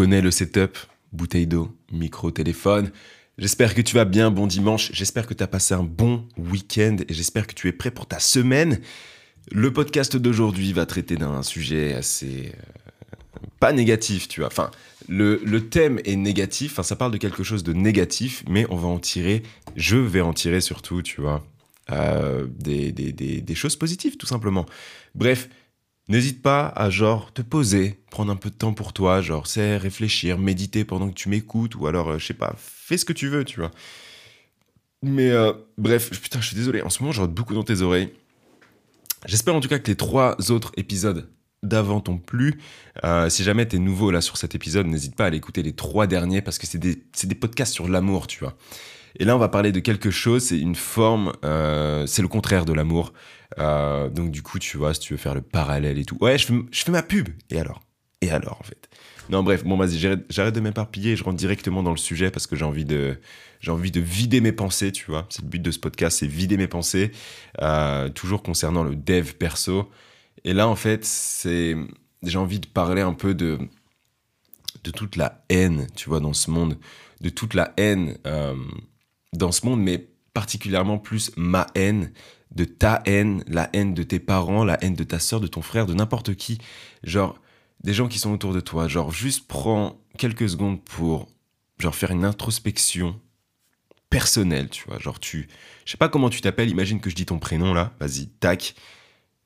connais 0.00 0.22
le 0.22 0.30
setup, 0.30 0.78
bouteille 1.12 1.46
d'eau, 1.46 1.76
micro, 1.92 2.30
téléphone. 2.30 2.90
J'espère 3.36 3.74
que 3.74 3.82
tu 3.82 3.96
vas 3.96 4.06
bien, 4.06 4.30
bon 4.30 4.46
dimanche, 4.46 4.90
j'espère 4.94 5.26
que 5.26 5.34
tu 5.34 5.42
as 5.42 5.46
passé 5.46 5.74
un 5.74 5.82
bon 5.82 6.26
week-end 6.38 6.96
et 7.06 7.12
j'espère 7.12 7.46
que 7.46 7.52
tu 7.52 7.68
es 7.68 7.72
prêt 7.72 7.90
pour 7.90 8.06
ta 8.06 8.18
semaine. 8.18 8.80
Le 9.52 9.70
podcast 9.70 10.16
d'aujourd'hui 10.16 10.72
va 10.72 10.86
traiter 10.86 11.16
d'un 11.16 11.42
sujet 11.42 11.92
assez... 11.92 12.54
euh, 12.54 13.46
pas 13.58 13.74
négatif, 13.74 14.26
tu 14.26 14.40
vois. 14.40 14.46
Enfin, 14.46 14.70
le, 15.06 15.38
le 15.44 15.68
thème 15.68 16.00
est 16.06 16.16
négatif, 16.16 16.72
enfin 16.72 16.82
ça 16.82 16.96
parle 16.96 17.12
de 17.12 17.18
quelque 17.18 17.42
chose 17.42 17.62
de 17.62 17.74
négatif, 17.74 18.42
mais 18.48 18.64
on 18.70 18.76
va 18.76 18.88
en 18.88 19.00
tirer, 19.00 19.42
je 19.76 19.98
vais 19.98 20.22
en 20.22 20.32
tirer 20.32 20.62
surtout, 20.62 21.02
tu 21.02 21.20
vois, 21.20 21.46
euh, 21.90 22.46
des, 22.58 22.90
des, 22.90 23.12
des, 23.12 23.42
des 23.42 23.54
choses 23.54 23.76
positives, 23.76 24.16
tout 24.16 24.24
simplement. 24.26 24.64
Bref, 25.14 25.50
N'hésite 26.10 26.42
pas 26.42 26.66
à 26.74 26.90
genre 26.90 27.32
te 27.32 27.40
poser, 27.40 28.00
prendre 28.10 28.32
un 28.32 28.36
peu 28.36 28.50
de 28.50 28.56
temps 28.56 28.72
pour 28.72 28.92
toi, 28.92 29.20
genre 29.20 29.46
c'est 29.46 29.76
réfléchir, 29.76 30.38
méditer 30.38 30.84
pendant 30.84 31.08
que 31.08 31.14
tu 31.14 31.28
m'écoutes 31.28 31.76
ou 31.76 31.86
alors 31.86 32.08
euh, 32.08 32.18
je 32.18 32.26
sais 32.26 32.34
pas, 32.34 32.52
fais 32.58 32.98
ce 32.98 33.04
que 33.04 33.12
tu 33.12 33.28
veux, 33.28 33.44
tu 33.44 33.60
vois. 33.60 33.70
Mais 35.04 35.30
euh, 35.30 35.52
bref, 35.78 36.10
putain, 36.20 36.40
je 36.40 36.48
suis 36.48 36.56
désolé, 36.56 36.82
en 36.82 36.90
ce 36.90 37.00
moment 37.00 37.12
j'aurais 37.12 37.28
beaucoup 37.28 37.54
dans 37.54 37.62
tes 37.62 37.80
oreilles. 37.82 38.12
J'espère 39.24 39.54
en 39.54 39.60
tout 39.60 39.68
cas 39.68 39.78
que 39.78 39.86
les 39.86 39.94
trois 39.94 40.50
autres 40.50 40.72
épisodes 40.76 41.28
d'avant 41.62 42.00
t'ont 42.00 42.18
plu. 42.18 42.60
Euh, 43.04 43.28
si 43.28 43.44
jamais 43.44 43.66
t'es 43.66 43.78
nouveau 43.78 44.10
là 44.10 44.20
sur 44.20 44.36
cet 44.36 44.56
épisode, 44.56 44.86
n'hésite 44.88 45.14
pas 45.14 45.22
à 45.22 45.26
aller 45.28 45.36
écouter 45.36 45.62
les 45.62 45.74
trois 45.74 46.08
derniers 46.08 46.42
parce 46.42 46.58
que 46.58 46.66
c'est 46.66 46.78
des, 46.78 47.04
des 47.22 47.34
podcasts 47.36 47.72
sur 47.72 47.88
l'amour, 47.88 48.26
tu 48.26 48.40
vois. 48.40 48.56
Et 49.20 49.24
là, 49.24 49.36
on 49.36 49.38
va 49.38 49.48
parler 49.48 49.70
de 49.70 49.78
quelque 49.78 50.10
chose, 50.10 50.42
c'est 50.42 50.58
une 50.58 50.76
forme, 50.76 51.32
c'est 51.42 52.22
le 52.22 52.28
contraire 52.28 52.64
de 52.64 52.72
l'amour. 52.72 53.12
Euh, 53.58 54.08
donc 54.08 54.30
du 54.30 54.42
coup, 54.42 54.58
tu 54.58 54.76
vois, 54.76 54.94
si 54.94 55.00
tu 55.00 55.14
veux 55.14 55.18
faire 55.18 55.34
le 55.34 55.42
parallèle 55.42 55.98
et 55.98 56.04
tout. 56.04 56.16
Ouais, 56.20 56.38
je 56.38 56.46
fais, 56.46 56.92
ma 56.92 57.02
pub. 57.02 57.28
Et 57.50 57.58
alors? 57.58 57.80
Et 58.20 58.30
alors, 58.30 58.58
en 58.60 58.64
fait? 58.64 58.88
Non, 59.28 59.42
bref, 59.42 59.64
bon, 59.64 59.76
vas-y, 59.76 59.98
j'arrête, 59.98 60.54
de 60.54 60.60
m'éparpiller, 60.60 61.16
je 61.16 61.22
rentre 61.22 61.36
directement 61.36 61.82
dans 61.82 61.92
le 61.92 61.96
sujet 61.96 62.30
parce 62.30 62.46
que 62.46 62.56
j'ai 62.56 62.64
envie 62.64 62.84
de, 62.84 63.18
envie 63.68 63.92
de 63.92 64.00
vider 64.00 64.40
mes 64.40 64.52
pensées, 64.52 64.92
tu 64.92 65.06
vois. 65.06 65.26
C'est 65.30 65.42
le 65.42 65.48
but 65.48 65.62
de 65.62 65.70
ce 65.70 65.78
podcast, 65.78 66.18
c'est 66.18 66.26
vider 66.26 66.56
mes 66.56 66.66
pensées, 66.66 67.12
euh, 67.62 68.08
toujours 68.08 68.42
concernant 68.42 68.82
le 68.82 68.96
dev 68.96 69.32
perso. 69.34 69.88
Et 70.44 70.52
là, 70.52 70.68
en 70.68 70.76
fait, 70.76 71.04
c'est, 71.04 71.76
j'ai 72.24 72.38
envie 72.38 72.60
de 72.60 72.66
parler 72.66 73.02
un 73.02 73.12
peu 73.12 73.34
de, 73.34 73.58
de 74.84 74.90
toute 74.90 75.16
la 75.16 75.44
haine, 75.48 75.86
tu 75.94 76.08
vois, 76.08 76.20
dans 76.20 76.32
ce 76.32 76.50
monde, 76.50 76.76
de 77.20 77.28
toute 77.28 77.54
la 77.54 77.72
haine 77.76 78.18
euh, 78.26 78.54
dans 79.32 79.52
ce 79.52 79.66
monde, 79.66 79.80
mais 79.80 80.08
particulièrement 80.34 80.98
plus 80.98 81.32
ma 81.36 81.66
haine, 81.74 82.12
de 82.52 82.64
ta 82.64 83.02
haine, 83.06 83.44
la 83.46 83.70
haine 83.72 83.94
de 83.94 84.02
tes 84.02 84.18
parents, 84.18 84.64
la 84.64 84.82
haine 84.82 84.94
de 84.94 85.04
ta 85.04 85.18
soeur, 85.18 85.40
de 85.40 85.46
ton 85.46 85.62
frère, 85.62 85.86
de 85.86 85.94
n'importe 85.94 86.34
qui. 86.34 86.58
Genre, 87.04 87.38
des 87.82 87.94
gens 87.94 88.08
qui 88.08 88.18
sont 88.18 88.32
autour 88.32 88.52
de 88.52 88.60
toi. 88.60 88.88
Genre, 88.88 89.12
juste 89.12 89.46
prends 89.46 90.00
quelques 90.18 90.48
secondes 90.48 90.82
pour, 90.84 91.28
genre, 91.78 91.94
faire 91.94 92.10
une 92.10 92.24
introspection 92.24 93.20
personnelle, 94.10 94.68
tu 94.68 94.84
vois. 94.86 94.98
Genre, 94.98 95.20
tu, 95.20 95.48
je 95.84 95.92
sais 95.92 95.96
pas 95.96 96.08
comment 96.08 96.30
tu 96.30 96.40
t'appelles, 96.40 96.70
imagine 96.70 97.00
que 97.00 97.10
je 97.10 97.14
dis 97.14 97.26
ton 97.26 97.38
prénom 97.38 97.72
là, 97.72 97.92
vas-y, 98.00 98.26
tac. 98.26 98.74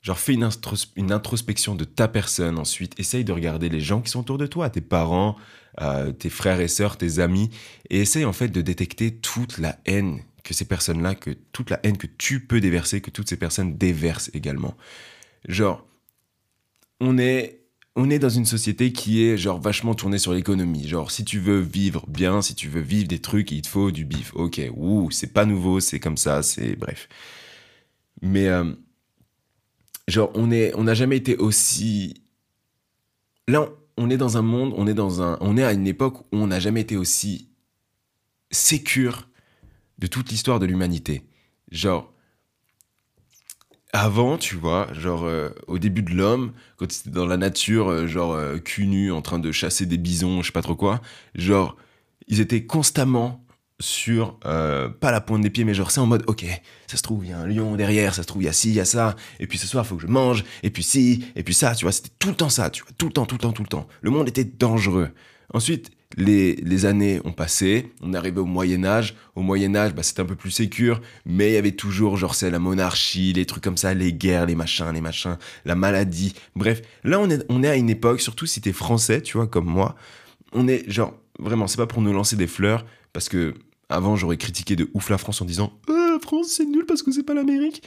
Genre, 0.01 0.19
fais 0.19 0.35
une, 0.35 0.45
intros- 0.45 0.93
une 0.97 1.13
introspection 1.13 1.75
de 1.75 1.85
ta 1.85 2.09
personne. 2.09 2.59
Ensuite, 2.59 2.99
essaye 2.99 3.25
de 3.25 3.33
regarder 3.33 3.69
les 3.69 3.81
gens 3.81 4.03
qui 4.03 4.11
sont 4.11 4.21
autour 4.21 4.37
de 4.39 4.47
toi, 4.47 4.69
tes 4.69 4.83
parents, 4.83 5.37
euh, 5.81 6.13
tes 6.13 6.29
frères 6.31 6.61
et 6.61 6.69
sœurs, 6.69 6.97
tes 6.99 7.21
amis, 7.21 7.51
et 7.89 8.01
essaye 8.01 8.25
en 8.25 8.33
fait 8.33 8.49
de 8.49 8.61
détecter 8.61 9.17
toute 9.17 9.59
la 9.59 9.79
haine 9.87 10.21
que 10.45 10.55
ces 10.55 10.67
personnes-là, 10.67 11.17
que 11.17 11.31
toute 11.53 11.71
la 11.71 11.81
haine 11.85 11.99
que 11.99 12.07
tu 12.07 12.41
peux 12.47 12.61
déverser, 12.61 13.01
que 13.01 13.11
toutes 13.11 13.29
ces 13.29 13.37
personnes 13.39 13.77
déversent 13.79 14.31
également. 14.35 14.77
Genre, 15.49 15.87
on 17.01 17.19
est, 17.19 17.61
on 17.97 18.11
est 18.11 18.19
dans 18.19 18.29
une 18.29 18.47
société 18.47 18.93
qui 18.93 19.25
est 19.25 19.37
genre 19.37 19.61
vachement 19.61 19.95
tournée 19.95 20.19
sur 20.19 20.33
l'économie. 20.33 20.89
Genre, 20.89 21.11
si 21.11 21.25
tu 21.25 21.39
veux 21.39 21.61
vivre 21.61 22.05
bien, 22.09 22.43
si 22.43 22.55
tu 22.55 22.69
veux 22.69 22.81
vivre 22.81 23.09
des 23.09 23.21
trucs, 23.21 23.51
il 23.53 23.63
te 23.63 23.69
faut 23.69 23.91
du 23.91 24.05
bif. 24.05 24.33
Ok, 24.35 24.61
ouh, 24.77 25.11
c'est 25.11 25.33
pas 25.33 25.45
nouveau, 25.45 25.81
c'est 25.81 26.01
comme 26.01 26.17
ça, 26.17 26.43
c'est 26.43 26.77
bref. 26.77 27.09
Mais 28.23 28.49
euh, 28.49 28.75
genre, 30.09 30.31
on 30.35 30.51
est, 30.51 30.75
on 30.77 30.85
n'a 30.85 30.95
jamais 30.95 31.17
été 31.17 31.37
aussi. 31.37 32.15
Là, 33.49 33.69
on- 33.97 34.11
est 34.11 34.17
dans 34.19 34.37
un 34.37 34.43
monde, 34.43 34.75
on 34.77 34.87
est 34.87 34.93
dans 34.95 35.23
un, 35.23 35.39
on 35.41 35.57
est 35.57 35.65
à 35.65 35.73
une 35.73 35.87
époque 35.87 36.21
où 36.33 36.37
on 36.37 36.47
n'a 36.49 36.61
jamais 36.61 36.81
été 36.83 36.97
aussi 36.97 37.49
sécure 38.51 39.29
de 39.99 40.07
toute 40.07 40.31
l'histoire 40.31 40.59
de 40.59 40.67
l'humanité. 40.67 41.23
Genre, 41.71 42.13
avant, 43.93 44.39
tu 44.39 44.57
vois, 44.57 44.93
genre 44.93 45.25
euh, 45.25 45.51
au 45.69 45.79
début 45.79 46.03
de 46.03 46.11
l'homme, 46.11 46.53
quand 46.77 46.87
il 46.87 46.99
était 46.99 47.11
dans 47.11 47.27
la 47.27 47.37
nature, 47.37 47.89
euh, 47.89 48.07
genre 48.07 48.33
euh, 48.33 48.59
cul 48.59 48.87
nu, 48.87 49.13
en 49.13 49.23
train 49.23 49.39
de 49.39 49.53
chasser 49.53 49.87
des 49.87 49.99
bisons, 49.99 50.43
je 50.43 50.47
sais 50.47 50.53
pas 50.53 50.63
trop 50.63 50.75
quoi, 50.75 51.01
genre, 51.37 51.77
ils 52.27 52.41
étaient 52.41 52.67
constamment 52.67 53.45
sur, 53.81 54.39
euh, 54.47 54.89
pas 54.89 55.11
la 55.11 55.21
pointe 55.21 55.43
des 55.43 55.51
pieds, 55.51 55.65
mais 55.65 55.75
genre 55.75 55.91
c'est 55.91 56.01
en 56.01 56.07
mode, 56.07 56.25
ok, 56.27 56.45
ça 56.87 56.97
se 56.97 57.03
trouve, 57.03 57.25
il 57.25 57.31
y 57.31 57.33
a 57.33 57.39
un 57.39 57.47
lion 57.47 57.77
derrière, 57.77 58.15
ça 58.15 58.23
se 58.23 58.27
trouve, 58.27 58.43
il 58.43 58.47
y 58.47 58.49
a 58.49 58.53
ci, 58.53 58.71
il 58.71 58.75
y 58.75 58.81
a 58.81 58.85
ça, 58.85 59.15
et 59.41 59.47
puis 59.47 59.59
ce 59.59 59.67
soir, 59.67 59.87
faut 59.87 59.97
que 59.97 60.03
je 60.03 60.07
mange, 60.09 60.45
et 60.63 60.71
puis 60.71 60.83
ci, 60.83 61.25
et 61.37 61.43
puis 61.43 61.55
ça, 61.55 61.75
tu 61.75 61.85
vois, 61.85 61.93
c'était 61.93 62.11
tout 62.19 62.29
le 62.29 62.37
temps 62.37 62.49
ça, 62.49 62.71
tu 62.71 62.83
vois, 62.83 62.93
tout 62.99 63.07
le 63.07 63.13
temps, 63.13 63.27
tout 63.27 63.35
le 63.37 63.41
temps, 63.41 63.53
tout 63.53 63.63
le 63.63 63.69
temps. 63.69 63.87
Le 64.01 64.11
monde 64.11 64.29
était 64.29 64.45
dangereux. 64.45 65.11
Ensuite, 65.53 65.91
les, 66.17 66.87
années 66.87 67.21
ont 67.25 67.33
passé, 67.33 67.93
on 68.03 68.13
est 68.15 68.17
arrivé 68.17 68.41
au 68.41 68.45
Moyen 68.45 68.85
Âge. 68.85 69.17
Au 69.35 69.43
Moyen 69.43 69.75
Âge, 69.75 69.95
bah, 69.95 70.03
c'était 70.03 70.21
un 70.21 70.27
peu 70.27 70.37
plus 70.37 70.51
sécure, 70.51 71.01
mais 71.27 71.51
il 71.51 71.55
y 71.55 71.57
avait 71.57 71.73
toujours, 71.73 72.17
genre, 72.17 72.35
c'est 72.35 72.51
la 72.51 72.59
monarchie, 72.59 73.33
les 73.33 73.47
trucs 73.47 73.65
comme 73.65 73.77
ça, 73.77 73.95
les 73.95 74.13
guerres, 74.13 74.47
les 74.47 74.55
machins, 74.55 74.91
les 74.93 75.01
machins, 75.01 75.37
la 75.65 75.75
maladie. 75.75 76.35
Bref, 76.55 76.83
là, 77.03 77.21
on 77.21 77.29
est, 77.31 77.45
on 77.49 77.63
est 77.63 77.69
à 77.69 77.77
une 77.77 77.91
époque, 77.91 78.21
surtout 78.21 78.47
si 78.47 78.61
t'es 78.61 78.73
français, 78.73 79.23
tu 79.23 79.37
vois, 79.37 79.47
comme 79.47 79.67
moi, 79.67 79.97
on 80.53 80.69
est, 80.69 80.89
genre, 80.91 81.15
vraiment, 81.39 81.67
c'est 81.67 81.79
pas 81.79 81.87
pour 81.87 82.03
nous 82.03 82.13
lancer 82.13 82.37
des 82.37 82.47
fleurs, 82.47 82.85
parce 83.13 83.29
que 83.29 83.55
avant, 83.89 84.17
j'aurais 84.17 84.37
critiqué 84.37 84.77
de 84.77 84.89
ouf 84.95 85.11
la 85.11 85.19
France 85.19 85.43
en 85.43 85.45
disant, 85.45 85.73
la 85.89 86.19
France, 86.21 86.49
c'est 86.57 86.65
nul 86.65 86.87
parce 86.87 87.03
que 87.03 87.13
c'est 87.13 87.23
pas 87.23 87.35
l'Amérique. 87.35 87.83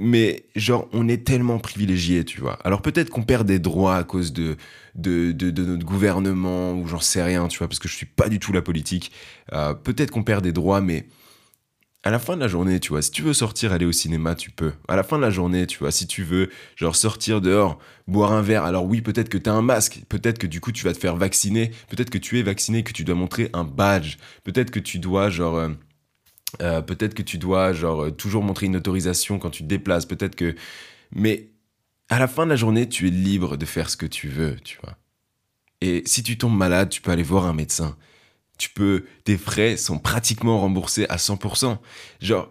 Mais 0.00 0.44
genre, 0.54 0.86
on 0.92 1.08
est 1.08 1.24
tellement 1.26 1.58
privilégiés, 1.58 2.24
tu 2.24 2.40
vois. 2.40 2.58
Alors 2.64 2.82
peut-être 2.82 3.08
qu'on 3.08 3.22
perd 3.22 3.46
des 3.46 3.58
droits 3.58 3.96
à 3.96 4.04
cause 4.04 4.34
de, 4.34 4.56
de, 4.94 5.32
de, 5.32 5.64
notre 5.64 5.86
gouvernement, 5.86 6.74
ou 6.74 6.86
j'en 6.86 7.00
sais 7.00 7.22
rien, 7.22 7.48
tu 7.48 7.58
vois, 7.58 7.68
parce 7.68 7.78
que 7.78 7.88
je 7.88 7.94
suis 7.94 8.06
pas 8.06 8.28
du 8.28 8.38
tout 8.38 8.52
la 8.52 8.60
politique. 8.60 9.12
Euh, 9.52 9.72
peut-être 9.72 10.10
qu'on 10.10 10.24
perd 10.24 10.44
des 10.44 10.52
droits, 10.52 10.82
mais 10.82 11.06
à 12.04 12.10
la 12.10 12.18
fin 12.18 12.36
de 12.36 12.40
la 12.40 12.48
journée, 12.48 12.80
tu 12.80 12.90
vois, 12.90 13.02
si 13.02 13.10
tu 13.10 13.22
veux 13.22 13.32
sortir, 13.32 13.72
aller 13.72 13.86
au 13.86 13.92
cinéma, 13.92 14.34
tu 14.34 14.50
peux. 14.50 14.72
À 14.88 14.96
la 14.96 15.02
fin 15.02 15.16
de 15.16 15.22
la 15.22 15.30
journée, 15.30 15.66
tu 15.66 15.78
vois, 15.78 15.90
si 15.90 16.06
tu 16.06 16.22
veux, 16.22 16.50
genre, 16.76 16.94
sortir 16.94 17.40
dehors, 17.40 17.78
boire 18.06 18.32
un 18.32 18.42
verre, 18.42 18.64
alors 18.64 18.84
oui, 18.84 19.00
peut-être 19.00 19.28
que 19.28 19.38
tu 19.38 19.48
as 19.48 19.54
un 19.54 19.62
masque, 19.62 20.02
peut-être 20.08 20.38
que 20.38 20.46
du 20.46 20.60
coup, 20.60 20.70
tu 20.70 20.84
vas 20.84 20.92
te 20.92 20.98
faire 20.98 21.16
vacciner, 21.16 21.70
peut-être 21.88 22.10
que 22.10 22.18
tu 22.18 22.38
es 22.38 22.42
vacciné, 22.42 22.82
que 22.82 22.92
tu 22.92 23.04
dois 23.04 23.14
montrer 23.14 23.50
un 23.52 23.64
badge, 23.64 24.16
peut-être 24.44 24.70
que 24.70 24.80
tu 24.80 24.98
dois, 24.98 25.30
genre... 25.30 25.70
euh, 26.62 26.80
peut-être 26.80 27.14
que 27.14 27.22
tu 27.22 27.38
dois 27.38 27.72
genre 27.72 28.04
euh, 28.04 28.10
toujours 28.10 28.42
montrer 28.42 28.66
une 28.66 28.76
autorisation 28.76 29.38
quand 29.38 29.50
tu 29.50 29.62
te 29.62 29.68
déplaces, 29.68 30.06
peut-être 30.06 30.36
que 30.36 30.54
mais 31.12 31.48
à 32.08 32.18
la 32.18 32.26
fin 32.26 32.44
de 32.44 32.50
la 32.50 32.56
journée, 32.56 32.88
tu 32.88 33.08
es 33.08 33.10
libre 33.10 33.56
de 33.56 33.66
faire 33.66 33.90
ce 33.90 33.96
que 33.96 34.06
tu 34.06 34.28
veux, 34.28 34.56
tu 34.64 34.78
vois. 34.82 34.96
Et 35.80 36.02
si 36.06 36.22
tu 36.22 36.38
tombes 36.38 36.56
malade, 36.56 36.88
tu 36.88 37.00
peux 37.00 37.10
aller 37.10 37.22
voir 37.22 37.46
un 37.46 37.52
médecin. 37.52 37.96
Tu 38.56 38.70
peux 38.70 39.04
tes 39.24 39.36
frais 39.36 39.76
sont 39.76 39.98
pratiquement 39.98 40.58
remboursés 40.60 41.06
à 41.08 41.16
100%. 41.16 41.78
Genre 42.20 42.50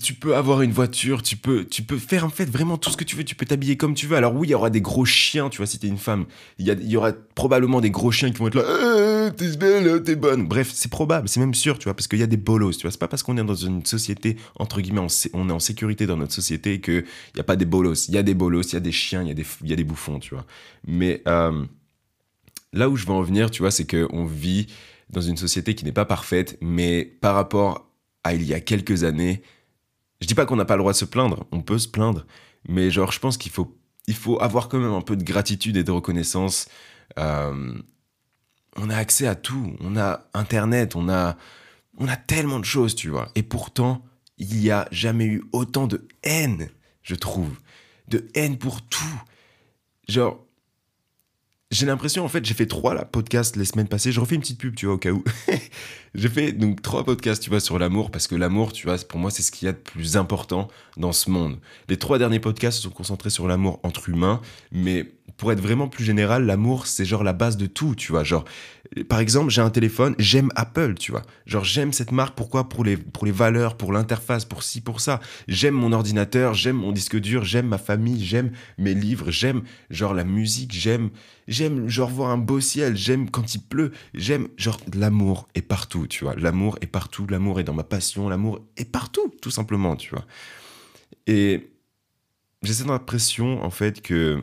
tu 0.00 0.14
peux 0.14 0.36
avoir 0.36 0.62
une 0.62 0.70
voiture, 0.70 1.20
tu 1.20 1.36
peux, 1.36 1.64
tu 1.64 1.82
peux 1.82 1.98
faire 1.98 2.24
en 2.24 2.28
fait 2.28 2.44
vraiment 2.44 2.78
tout 2.78 2.90
ce 2.90 2.96
que 2.96 3.02
tu 3.02 3.16
veux, 3.16 3.24
tu 3.24 3.34
peux 3.34 3.44
t'habiller 3.44 3.76
comme 3.76 3.94
tu 3.94 4.06
veux. 4.06 4.16
Alors 4.16 4.34
oui, 4.36 4.46
il 4.46 4.50
y 4.52 4.54
aura 4.54 4.70
des 4.70 4.80
gros 4.80 5.04
chiens, 5.04 5.48
tu 5.48 5.56
vois, 5.56 5.66
si 5.66 5.80
t'es 5.80 5.88
une 5.88 5.98
femme. 5.98 6.26
Il 6.58 6.66
y, 6.66 6.70
a- 6.70 6.74
il 6.74 6.88
y 6.88 6.96
aura 6.96 7.12
probablement 7.34 7.80
des 7.80 7.90
gros 7.90 8.12
chiens 8.12 8.30
qui 8.30 8.38
vont 8.38 8.46
être 8.46 8.54
là, 8.54 8.62
Euh, 8.62 9.30
t'es 9.30 9.56
belle, 9.56 10.02
t'es 10.04 10.14
bonne. 10.14 10.46
Bref, 10.46 10.70
c'est 10.72 10.90
probable, 10.90 11.28
c'est 11.28 11.40
même 11.40 11.54
sûr, 11.54 11.76
tu 11.78 11.84
vois, 11.84 11.94
parce 11.94 12.06
qu'il 12.06 12.20
y 12.20 12.22
a 12.22 12.28
des 12.28 12.36
bolos, 12.36 12.72
tu 12.76 12.82
vois. 12.82 12.92
C'est 12.92 13.00
pas 13.00 13.08
parce 13.08 13.24
qu'on 13.24 13.36
est 13.36 13.44
dans 13.44 13.54
une 13.54 13.84
société, 13.84 14.36
entre 14.56 14.80
guillemets, 14.80 15.06
on 15.34 15.48
est 15.48 15.52
en 15.52 15.58
sécurité 15.58 16.06
dans 16.06 16.16
notre 16.16 16.32
société 16.32 16.80
qu'il 16.80 17.04
n'y 17.34 17.40
a 17.40 17.44
pas 17.44 17.56
des 17.56 17.64
bolos. 17.66 18.06
Il 18.08 18.14
y 18.14 18.18
a 18.18 18.22
des 18.22 18.34
bolos, 18.34 18.62
il 18.70 18.74
y 18.74 18.76
a 18.76 18.80
des 18.80 18.92
chiens, 18.92 19.22
il 19.22 19.28
y, 19.28 19.32
a 19.32 19.34
des 19.34 19.46
y 19.64 19.72
a 19.72 19.76
des 19.76 19.84
bouffons, 19.84 20.20
tu 20.20 20.34
vois. 20.34 20.46
Mais 20.86 21.20
euh, 21.26 21.64
là 22.72 22.88
où 22.88 22.96
je 22.96 23.06
veux 23.06 23.12
en 23.12 23.22
venir, 23.22 23.50
tu 23.50 23.62
vois, 23.62 23.70
c'est 23.70 23.86
qu'on 23.90 24.24
vit 24.24 24.66
dans 25.10 25.20
une 25.20 25.36
société 25.36 25.74
qui 25.74 25.84
n'est 25.84 25.92
pas 25.92 26.04
parfaite, 26.04 26.56
mais 26.60 27.04
par 27.04 27.34
rapport 27.34 27.90
à 28.22 28.34
il 28.34 28.44
y 28.44 28.54
a 28.54 28.60
quelques 28.60 29.02
années, 29.04 29.42
je 30.20 30.26
dis 30.26 30.34
pas 30.34 30.46
qu'on 30.46 30.56
n'a 30.56 30.64
pas 30.64 30.76
le 30.76 30.82
droit 30.82 30.92
de 30.92 30.98
se 30.98 31.04
plaindre, 31.04 31.46
on 31.52 31.62
peut 31.62 31.78
se 31.78 31.88
plaindre, 31.88 32.26
mais 32.68 32.90
genre 32.90 33.12
je 33.12 33.18
pense 33.18 33.36
qu'il 33.36 33.52
faut, 33.52 33.76
il 34.06 34.14
faut 34.14 34.40
avoir 34.40 34.68
quand 34.68 34.78
même 34.78 34.92
un 34.92 35.00
peu 35.00 35.16
de 35.16 35.24
gratitude 35.24 35.76
et 35.76 35.84
de 35.84 35.90
reconnaissance. 35.90 36.68
Euh, 37.18 37.74
on 38.76 38.90
a 38.90 38.96
accès 38.96 39.26
à 39.26 39.34
tout, 39.34 39.76
on 39.80 39.96
a 39.96 40.28
Internet, 40.34 40.94
on 40.94 41.08
a, 41.08 41.36
on 41.98 42.08
a 42.08 42.16
tellement 42.16 42.58
de 42.58 42.64
choses, 42.64 42.94
tu 42.94 43.08
vois. 43.08 43.30
Et 43.34 43.42
pourtant, 43.42 44.04
il 44.38 44.56
n'y 44.56 44.70
a 44.70 44.88
jamais 44.90 45.26
eu 45.26 45.42
autant 45.52 45.86
de 45.86 46.06
haine, 46.22 46.70
je 47.02 47.14
trouve, 47.14 47.58
de 48.08 48.28
haine 48.34 48.58
pour 48.58 48.82
tout. 48.82 49.22
Genre, 50.08 50.44
j'ai 51.70 51.86
l'impression, 51.86 52.24
en 52.24 52.28
fait, 52.28 52.44
j'ai 52.44 52.54
fait 52.54 52.66
trois 52.66 52.96
podcasts 53.04 53.54
les 53.56 53.64
semaines 53.64 53.86
passées. 53.86 54.10
Je 54.10 54.18
refais 54.18 54.34
une 54.34 54.40
petite 54.40 54.58
pub, 54.58 54.74
tu 54.74 54.86
vois, 54.86 54.96
au 54.96 54.98
cas 54.98 55.12
où. 55.12 55.22
j'ai 56.16 56.28
fait 56.28 56.52
donc 56.52 56.82
trois 56.82 57.04
podcasts, 57.04 57.42
tu 57.42 57.50
vois, 57.50 57.60
sur 57.60 57.78
l'amour, 57.78 58.10
parce 58.10 58.26
que 58.26 58.34
l'amour, 58.34 58.72
tu 58.72 58.88
vois, 58.88 58.96
pour 58.98 59.20
moi, 59.20 59.30
c'est 59.30 59.42
ce 59.42 59.52
qu'il 59.52 59.66
y 59.66 59.68
a 59.68 59.72
de 59.72 59.78
plus 59.78 60.16
important 60.16 60.66
dans 60.96 61.12
ce 61.12 61.30
monde. 61.30 61.58
Les 61.88 61.96
trois 61.96 62.18
derniers 62.18 62.40
podcasts 62.40 62.78
se 62.78 62.82
sont 62.82 62.90
concentrés 62.90 63.30
sur 63.30 63.46
l'amour 63.46 63.78
entre 63.84 64.08
humains, 64.08 64.40
mais 64.72 65.12
pour 65.40 65.52
être 65.52 65.60
vraiment 65.60 65.88
plus 65.88 66.04
général, 66.04 66.44
l'amour, 66.44 66.86
c'est 66.86 67.06
genre 67.06 67.24
la 67.24 67.32
base 67.32 67.56
de 67.56 67.64
tout, 67.64 67.94
tu 67.94 68.12
vois. 68.12 68.24
Genre, 68.24 68.44
par 69.08 69.20
exemple, 69.20 69.48
j'ai 69.48 69.62
un 69.62 69.70
téléphone, 69.70 70.14
j'aime 70.18 70.50
Apple, 70.54 70.96
tu 70.96 71.12
vois. 71.12 71.22
Genre, 71.46 71.64
j'aime 71.64 71.94
cette 71.94 72.12
marque, 72.12 72.34
pourquoi? 72.36 72.68
Pour 72.68 72.84
les, 72.84 72.98
pour 72.98 73.24
les 73.24 73.32
valeurs, 73.32 73.78
pour 73.78 73.90
l'interface, 73.90 74.44
pour 74.44 74.62
ci, 74.62 74.82
pour 74.82 75.00
ça. 75.00 75.18
J'aime 75.48 75.72
mon 75.72 75.92
ordinateur, 75.92 76.52
j'aime 76.52 76.76
mon 76.76 76.92
disque 76.92 77.16
dur, 77.18 77.42
j'aime 77.42 77.68
ma 77.68 77.78
famille, 77.78 78.22
j'aime 78.22 78.52
mes 78.76 78.92
livres, 78.92 79.30
j'aime, 79.30 79.62
genre, 79.88 80.12
la 80.12 80.24
musique, 80.24 80.72
j'aime, 80.74 81.08
j'aime, 81.48 81.88
genre, 81.88 82.10
voir 82.10 82.28
un 82.28 82.36
beau 82.36 82.60
ciel, 82.60 82.94
j'aime 82.94 83.30
quand 83.30 83.54
il 83.54 83.62
pleut, 83.62 83.92
j'aime, 84.12 84.48
genre, 84.58 84.78
l'amour 84.92 85.48
est 85.54 85.62
partout, 85.62 86.06
tu 86.06 86.24
vois. 86.24 86.34
L'amour 86.36 86.76
est 86.82 86.86
partout, 86.86 87.26
l'amour 87.26 87.60
est 87.60 87.64
dans 87.64 87.72
ma 87.72 87.84
passion, 87.84 88.28
l'amour 88.28 88.60
est 88.76 88.92
partout, 88.92 89.32
tout 89.40 89.50
simplement, 89.50 89.96
tu 89.96 90.10
vois. 90.10 90.26
Et 91.26 91.70
j'ai 92.62 92.74
cette 92.74 92.90
impression, 92.90 93.64
en 93.64 93.70
fait, 93.70 94.02
que 94.02 94.42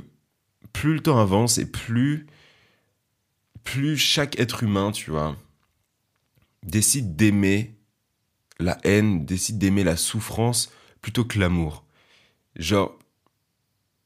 plus 0.78 0.94
le 0.94 1.00
temps 1.00 1.18
avance 1.18 1.58
et 1.58 1.66
plus, 1.66 2.28
plus 3.64 3.98
chaque 3.98 4.40
être 4.40 4.62
humain, 4.62 4.92
tu 4.92 5.10
vois, 5.10 5.36
décide 6.62 7.16
d'aimer 7.16 7.74
la 8.60 8.78
haine, 8.84 9.26
décide 9.26 9.58
d'aimer 9.58 9.84
la 9.84 9.98
souffrance 9.98 10.72
plutôt 11.02 11.26
que 11.26 11.40
l'amour. 11.40 11.84
Genre, 12.58 12.96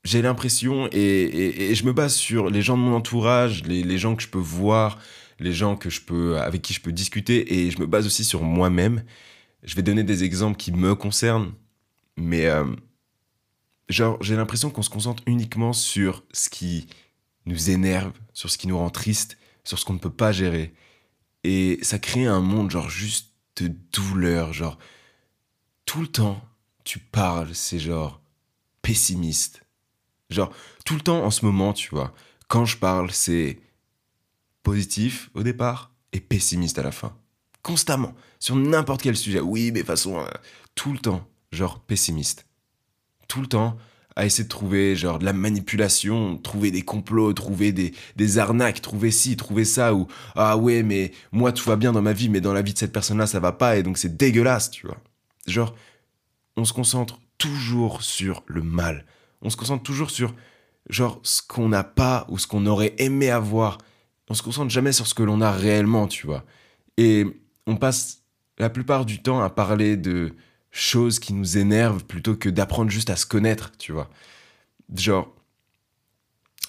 j'ai 0.06 0.22
l'impression, 0.22 0.88
et, 0.94 1.76
je 1.76 1.84
me 1.84 1.92
base 1.92 2.16
sur 2.16 2.50
les 2.50 2.62
gens 2.62 2.78
de 2.78 2.84
mon 2.84 2.96
entourage, 2.96 3.64
les, 3.66 3.98
gens 3.98 4.16
que 4.16 4.24
je 4.24 4.30
peux 4.30 4.40
voir, 4.40 4.98
les 5.40 5.52
gens 5.52 5.76
que 5.76 5.90
je 5.90 6.00
peux, 6.00 6.40
avec 6.40 6.62
qui 6.62 6.74
je 6.74 6.80
peux 6.80 6.94
discuter, 6.94 7.54
et 7.54 7.70
je 7.70 7.80
me 7.82 7.86
base 7.86 8.06
aussi 8.06 8.24
sur 8.24 8.44
moi-même. 8.44 9.04
Je 9.64 9.76
vais 9.76 9.84
donner 9.84 10.06
des 10.06 10.24
exemples 10.24 10.56
qui 10.56 10.72
me 10.72 10.96
concernent, 10.96 11.52
mais 12.16 12.46
euh, 12.46 12.64
genre, 13.92 14.18
j'ai 14.22 14.36
l'impression 14.36 14.70
qu'on 14.70 14.82
se 14.82 14.90
concentre 14.90 15.24
uniquement 15.26 15.74
sur 15.74 16.24
ce 16.32 16.50
qui 16.50 16.88
nous 17.46 17.70
énerve, 17.70 18.14
sur 18.34 18.50
ce 18.50 18.58
qui 18.58 18.68
nous 18.68 18.78
rend 18.78 18.90
triste, 18.90 19.38
sur 19.64 19.80
ce 19.80 19.86
qu'on 19.86 19.94
ne 19.94 20.00
peut 20.00 20.10
pas 20.10 20.32
gérer. 20.32 20.74
Et 21.44 21.80
ça 21.82 22.00
crée 22.00 22.26
un 22.26 22.42
monde, 22.42 22.72
genre, 22.72 22.90
juste 22.90 23.32
de 23.58 23.74
douleur, 23.92 24.54
genre, 24.54 24.78
tout 25.86 26.02
le 26.02 26.08
temps, 26.08 26.42
tu 26.84 27.00
parles, 27.00 27.54
c'est 27.54 27.80
genre 27.80 28.22
pessimiste. 28.82 29.64
Genre, 30.30 30.54
tout 30.86 30.96
le 30.96 31.02
temps 31.02 31.24
en 31.24 31.32
ce 31.32 31.46
moment, 31.46 31.74
tu 31.74 31.90
vois, 31.90 32.14
quand 32.48 32.66
je 32.66 32.78
parle, 32.78 33.12
c'est 33.12 33.60
positif 34.64 35.30
au 35.34 35.44
départ 35.44 35.92
et 36.14 36.20
pessimiste 36.20 36.78
à 36.80 36.84
la 36.84 36.92
fin. 36.92 37.16
Constamment, 37.64 38.16
sur 38.40 38.56
n'importe 38.56 39.02
quel 39.02 39.18
sujet. 39.18 39.40
Oui, 39.40 39.72
mais 39.72 39.84
façon, 39.84 40.20
euh, 40.20 40.30
tout 40.76 40.94
le 40.94 41.00
temps, 41.00 41.28
genre 41.52 41.80
pessimiste 41.80 42.46
tout 43.32 43.40
le 43.40 43.48
temps 43.48 43.78
à 44.18 44.26
essayer 44.26 44.44
de 44.44 44.50
trouver 44.50 44.94
genre 44.98 45.18
de 45.18 45.24
la 45.24 45.32
manipulation, 45.32 46.38
trouver 46.38 46.70
des 46.70 46.82
complots, 46.82 47.32
trouver 47.32 47.72
des, 47.72 47.94
des 48.18 48.40
arnaques, 48.40 48.82
trouver 48.82 49.10
ci, 49.10 49.38
trouver 49.38 49.64
ça, 49.64 49.96
ou 49.96 50.08
ah 50.36 50.58
ouais, 50.58 50.84
mais 50.84 51.14
moi 51.32 51.54
tout 51.54 51.64
va 51.70 51.78
bien 51.78 51.94
dans 51.94 52.02
ma 52.02 52.12
vie, 52.12 52.28
mais 52.28 52.42
dans 52.42 52.52
la 52.52 52.62
vie 52.62 52.74
de 52.74 52.78
cette 52.78 52.92
personne-là 52.92 53.26
ça 53.28 53.40
va 53.40 53.54
pas, 53.54 53.78
et 53.78 53.84
donc 53.84 53.98
c'est 53.98 54.18
dégueulasse, 54.18 54.70
tu 54.70 54.86
vois. 54.86 54.98
Genre, 55.48 55.74
on 56.58 56.66
se 56.66 56.74
concentre 56.74 57.22
toujours 57.38 58.04
sur 58.04 58.44
le 58.48 58.62
mal. 58.62 59.06
On 59.42 59.50
se 59.50 59.56
concentre 59.56 59.84
toujours 59.84 60.12
sur 60.12 60.36
genre 60.90 61.22
ce 61.24 61.42
qu'on 61.42 61.70
n'a 61.70 61.86
pas 61.86 62.26
ou 62.28 62.38
ce 62.38 62.48
qu'on 62.48 62.66
aurait 62.66 62.94
aimé 62.98 63.30
avoir. 63.30 63.78
On 64.30 64.34
se 64.34 64.44
concentre 64.44 64.70
jamais 64.70 64.92
sur 64.92 65.08
ce 65.08 65.14
que 65.14 65.24
l'on 65.24 65.40
a 65.40 65.52
réellement, 65.52 66.08
tu 66.08 66.28
vois. 66.28 66.44
Et 66.98 67.26
on 67.66 67.78
passe 67.78 68.24
la 68.58 68.70
plupart 68.70 69.06
du 69.06 69.22
temps 69.22 69.40
à 69.40 69.50
parler 69.50 69.96
de 69.96 70.36
choses 70.72 71.20
qui 71.20 71.34
nous 71.34 71.58
énervent 71.58 72.06
plutôt 72.06 72.36
que 72.36 72.50
d'apprendre 72.50 72.90
juste 72.90 73.10
à 73.10 73.16
se 73.16 73.26
connaître, 73.26 73.72
tu 73.78 73.92
vois. 73.92 74.10
Genre, 74.96 75.34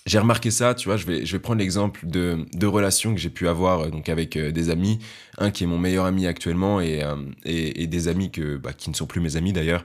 j'ai 0.06 0.18
remarqué 0.18 0.50
ça, 0.50 0.74
tu 0.74 0.88
vois, 0.88 0.96
je 0.96 1.06
vais, 1.06 1.24
je 1.24 1.32
vais 1.32 1.38
prendre 1.38 1.60
l'exemple 1.60 2.06
de 2.06 2.44
deux 2.54 2.68
relations 2.68 3.14
que 3.14 3.20
j'ai 3.20 3.30
pu 3.30 3.46
avoir 3.48 3.80
euh, 3.80 3.90
donc 3.90 4.08
avec 4.08 4.36
euh, 4.36 4.50
des 4.50 4.70
amis, 4.70 4.98
un 5.38 5.50
qui 5.50 5.64
est 5.64 5.66
mon 5.66 5.78
meilleur 5.78 6.06
ami 6.06 6.26
actuellement 6.26 6.80
et, 6.80 7.02
euh, 7.04 7.16
et, 7.44 7.86
des 7.86 8.08
amis 8.08 8.30
que, 8.30 8.56
bah, 8.56 8.72
qui 8.72 8.90
ne 8.90 8.94
sont 8.96 9.06
plus 9.06 9.20
mes 9.20 9.36
amis 9.36 9.52
d'ailleurs. 9.52 9.84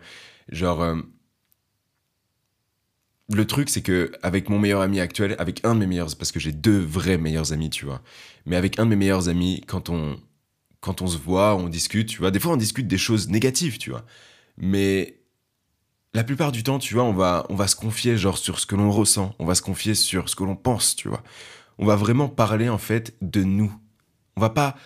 Genre, 0.49 0.95
le 3.33 3.45
truc 3.45 3.69
c'est 3.69 3.81
que 3.81 4.11
avec 4.23 4.49
mon 4.49 4.59
meilleur 4.59 4.81
ami 4.81 4.99
actuel, 4.99 5.35
avec 5.39 5.65
un 5.65 5.75
de 5.75 5.79
mes 5.79 5.87
meilleurs, 5.87 6.15
parce 6.17 6.31
que 6.31 6.39
j'ai 6.39 6.53
deux 6.53 6.79
vrais 6.79 7.17
meilleurs 7.17 7.53
amis, 7.53 7.69
tu 7.69 7.85
vois, 7.85 8.01
mais 8.45 8.55
avec 8.55 8.79
un 8.79 8.85
de 8.85 8.89
mes 8.91 8.95
meilleurs 8.95 9.29
amis, 9.29 9.61
quand 9.67 9.89
on, 9.89 10.17
quand 10.87 11.01
on 11.01 11.07
se 11.07 11.17
voit, 11.17 11.55
on 11.55 11.67
discute, 11.67 12.07
tu 12.07 12.19
vois. 12.19 12.31
Des 12.31 12.39
fois, 12.39 12.53
on 12.53 12.57
discute 12.57 12.87
des 12.87 12.97
choses 12.97 13.27
négatives, 13.27 13.77
tu 13.77 13.89
vois. 13.89 14.05
Mais 14.57 15.19
la 16.13 16.23
plupart 16.23 16.53
du 16.53 16.63
temps, 16.63 16.79
tu 16.79 16.93
vois, 16.93 17.03
on 17.03 17.11
va, 17.11 17.45
on 17.49 17.55
va 17.55 17.67
se 17.67 17.75
confier, 17.75 18.17
genre, 18.17 18.37
sur 18.37 18.57
ce 18.57 18.65
que 18.65 18.75
l'on 18.75 18.89
ressent. 18.89 19.35
On 19.37 19.45
va 19.45 19.53
se 19.53 19.61
confier 19.61 19.95
sur 19.95 20.29
ce 20.29 20.35
que 20.37 20.45
l'on 20.45 20.55
pense, 20.55 20.95
tu 20.95 21.09
vois. 21.09 21.23
On 21.77 21.85
va 21.85 21.97
vraiment 21.97 22.29
parler, 22.29 22.69
en 22.69 22.77
fait, 22.77 23.15
de 23.21 23.43
nous. 23.43 23.73
On 24.37 24.41
va 24.41 24.49
pas. 24.49 24.77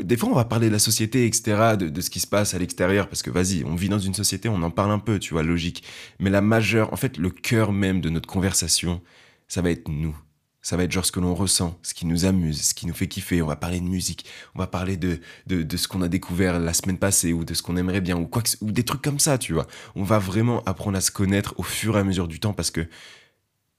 Des 0.00 0.18
fois, 0.18 0.28
on 0.28 0.34
va 0.34 0.44
parler 0.44 0.68
de 0.68 0.72
la 0.72 0.78
société, 0.78 1.26
etc., 1.26 1.76
de, 1.78 1.88
de 1.88 2.00
ce 2.02 2.10
qui 2.10 2.20
se 2.20 2.26
passe 2.26 2.52
à 2.52 2.58
l'extérieur, 2.58 3.08
parce 3.08 3.22
que 3.22 3.30
vas-y, 3.30 3.64
on 3.64 3.74
vit 3.74 3.88
dans 3.88 3.98
une 3.98 4.14
société, 4.14 4.50
on 4.50 4.62
en 4.62 4.70
parle 4.70 4.90
un 4.90 4.98
peu, 4.98 5.18
tu 5.18 5.32
vois, 5.32 5.42
logique. 5.42 5.84
Mais 6.18 6.28
la 6.28 6.42
majeure, 6.42 6.92
en 6.92 6.96
fait, 6.96 7.16
le 7.16 7.30
cœur 7.30 7.72
même 7.72 8.02
de 8.02 8.10
notre 8.10 8.28
conversation, 8.28 9.00
ça 9.48 9.62
va 9.62 9.70
être 9.70 9.88
nous. 9.88 10.16
Ça 10.62 10.76
va 10.76 10.84
être 10.84 10.92
genre 10.92 11.06
ce 11.06 11.12
que 11.12 11.20
l'on 11.20 11.34
ressent, 11.34 11.78
ce 11.82 11.94
qui 11.94 12.04
nous 12.04 12.26
amuse, 12.26 12.60
ce 12.60 12.74
qui 12.74 12.86
nous 12.86 12.92
fait 12.92 13.08
kiffer. 13.08 13.40
On 13.40 13.46
va 13.46 13.56
parler 13.56 13.80
de 13.80 13.86
musique, 13.86 14.26
on 14.54 14.58
va 14.58 14.66
parler 14.66 14.98
de, 14.98 15.20
de, 15.46 15.76
ce 15.76 15.88
qu'on 15.88 16.02
a 16.02 16.08
découvert 16.08 16.58
la 16.58 16.74
semaine 16.74 16.98
passée 16.98 17.32
ou 17.32 17.44
de 17.44 17.54
ce 17.54 17.62
qu'on 17.62 17.78
aimerait 17.78 18.02
bien 18.02 18.18
ou, 18.18 18.26
quoi 18.26 18.42
ou 18.60 18.70
des 18.70 18.84
trucs 18.84 19.02
comme 19.02 19.18
ça, 19.18 19.38
tu 19.38 19.54
vois. 19.54 19.66
On 19.94 20.04
va 20.04 20.18
vraiment 20.18 20.62
apprendre 20.64 20.98
à 20.98 21.00
se 21.00 21.10
connaître 21.10 21.54
au 21.56 21.62
fur 21.62 21.96
et 21.96 22.00
à 22.00 22.04
mesure 22.04 22.28
du 22.28 22.40
temps 22.40 22.52
parce 22.52 22.70
que 22.70 22.86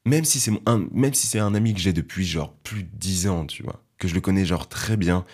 même 0.06 0.26
si 0.26 0.40
c'est 0.40 0.52
un, 0.66 0.88
si 1.14 1.38
un 1.38 1.54
ami 1.54 1.74
que 1.74 1.80
j'ai 1.80 1.94
depuis 1.94 2.26
genre 2.26 2.54
plus 2.64 2.84
de 2.84 2.90
10 2.94 3.28
ans, 3.28 3.46
tu 3.46 3.62
vois, 3.62 3.84
que 4.00 4.08
je 4.08 4.16
le 4.16 4.22
connais 4.22 4.46
genre 4.46 4.68
très 4.68 4.98
bien, 4.98 5.26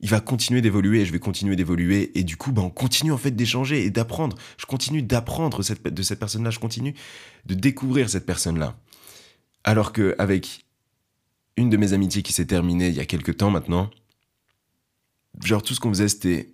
il 0.00 0.08
va 0.08 0.20
continuer 0.20 0.60
d'évoluer 0.60 1.00
et 1.00 1.06
je 1.06 1.12
vais 1.12 1.18
continuer 1.18 1.56
d'évoluer 1.56 2.18
et 2.18 2.24
du 2.24 2.36
coup 2.36 2.52
ben 2.52 2.62
on 2.62 2.70
continue 2.70 3.12
en 3.12 3.18
fait 3.18 3.30
d'échanger 3.30 3.84
et 3.84 3.90
d'apprendre. 3.90 4.36
Je 4.58 4.66
continue 4.66 5.02
d'apprendre 5.02 5.62
cette, 5.62 5.82
de 5.82 6.02
cette 6.02 6.18
personne-là, 6.18 6.50
je 6.50 6.58
continue 6.58 6.94
de 7.46 7.54
découvrir 7.54 8.08
cette 8.08 8.26
personne-là. 8.26 8.76
Alors 9.64 9.92
que 9.92 10.14
avec 10.18 10.64
une 11.56 11.70
de 11.70 11.76
mes 11.76 11.92
amitiés 11.92 12.22
qui 12.22 12.32
s'est 12.32 12.46
terminée 12.46 12.88
il 12.88 12.94
y 12.94 13.00
a 13.00 13.06
quelques 13.06 13.36
temps 13.36 13.50
maintenant. 13.50 13.90
Genre, 15.42 15.62
tout 15.62 15.74
ce 15.74 15.80
qu'on 15.80 15.90
faisait, 15.90 16.08
c'était 16.08 16.52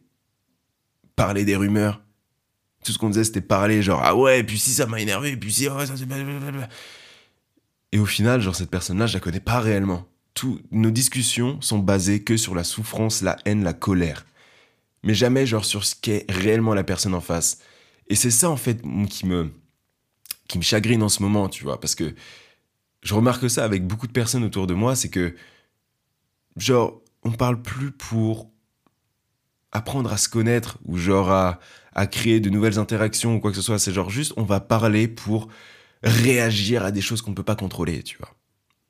parler 1.15 1.45
des 1.45 1.57
rumeurs. 1.57 2.03
Tout 2.85 2.93
ce 2.93 2.99
qu'on 2.99 3.09
faisait, 3.09 3.25
c'était 3.25 3.41
parler, 3.41 3.83
genre, 3.83 4.01
ah 4.05 4.15
ouais, 4.15 4.41
et 4.41 4.45
puis 4.45 4.59
si 4.59 4.71
ça 4.71 4.87
m'a 4.87 5.01
énervé, 5.01 5.37
puis 5.37 5.53
si, 5.53 5.69
oh, 5.69 5.85
ça 5.85 5.97
c'est. 5.97 6.07
Et 7.93 7.99
au 7.99 8.07
final, 8.07 8.41
genre, 8.41 8.55
cette 8.55 8.71
personne-là, 8.71 9.07
je 9.07 9.15
la 9.15 9.21
connais 9.21 9.41
pas 9.41 9.61
réellement. 9.61 10.07
Tout, 10.35 10.61
nos 10.71 10.91
discussions 10.91 11.61
sont 11.63 11.79
basées 11.79 12.23
que 12.23 12.37
sur 12.37 12.55
la 12.55 12.65
souffrance, 12.65 13.23
la 13.23 13.37
haine, 13.45 13.65
la 13.65 13.73
colère. 13.73 14.27
Mais 15.03 15.15
jamais, 15.15 15.47
genre, 15.47 15.65
sur 15.65 15.85
ce 15.85 15.95
qu'est 15.95 16.27
réellement 16.29 16.75
la 16.75 16.85
personne 16.85 17.15
en 17.15 17.21
face. 17.21 17.59
Et 18.09 18.15
c'est 18.15 18.31
ça, 18.31 18.51
en 18.51 18.57
fait, 18.57 18.83
qui 19.09 19.27
me, 19.27 19.51
qui 20.49 20.59
me 20.59 20.63
chagrine 20.63 21.03
en 21.03 21.09
ce 21.09 21.23
moment, 21.23 21.49
tu 21.49 21.65
vois, 21.65 21.81
parce 21.81 21.95
que 21.95 22.15
je 23.07 23.15
remarque 23.15 23.49
ça 23.49 23.65
avec 23.65 23.87
beaucoup 23.87 24.09
de 24.09 24.13
personnes 24.13 24.43
autour 24.43 24.67
de 24.67 24.75
moi, 24.75 24.97
c'est 24.97 25.09
que, 25.09 25.37
genre, 26.57 27.01
on 27.23 27.31
parle 27.31 27.63
plus 27.63 27.93
pour 27.93 28.51
apprendre 29.71 30.13
à 30.13 30.17
se 30.17 30.29
connaître 30.29 30.79
ou 30.85 30.97
genre 30.99 31.31
à, 31.31 31.61
créer 32.11 32.41
de 32.41 32.51
nouvelles 32.51 32.81
interactions 32.81 33.37
ou 33.37 33.41
quoi 33.41 33.53
que 33.53 33.57
ce 33.57 33.63
soit. 33.63 33.79
C'est 33.79 33.93
genre 33.93 34.11
juste, 34.11 34.33
on 34.37 34.43
va 34.43 34.59
parler 34.59 35.07
pour 35.07 35.47
réagir 36.03 36.85
à 36.85 36.91
des 36.91 37.01
choses 37.01 37.23
qu'on 37.23 37.31
ne 37.31 37.37
peut 37.37 37.45
pas 37.45 37.55
contrôler, 37.55 38.03
tu 38.03 38.19
vois. 38.19 38.35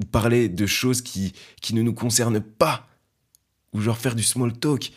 Ou 0.02 0.06
parler 0.06 0.48
de 0.48 0.66
choses 0.66 1.02
qui, 1.02 1.34
qui 1.60 1.74
ne 1.74 1.82
nous 1.82 1.94
concernent 1.94 2.40
pas. 2.40 2.88
Ou 3.74 3.82
genre 3.82 3.98
faire 3.98 4.14
du 4.14 4.22
small 4.22 4.54
talk. 4.54 4.92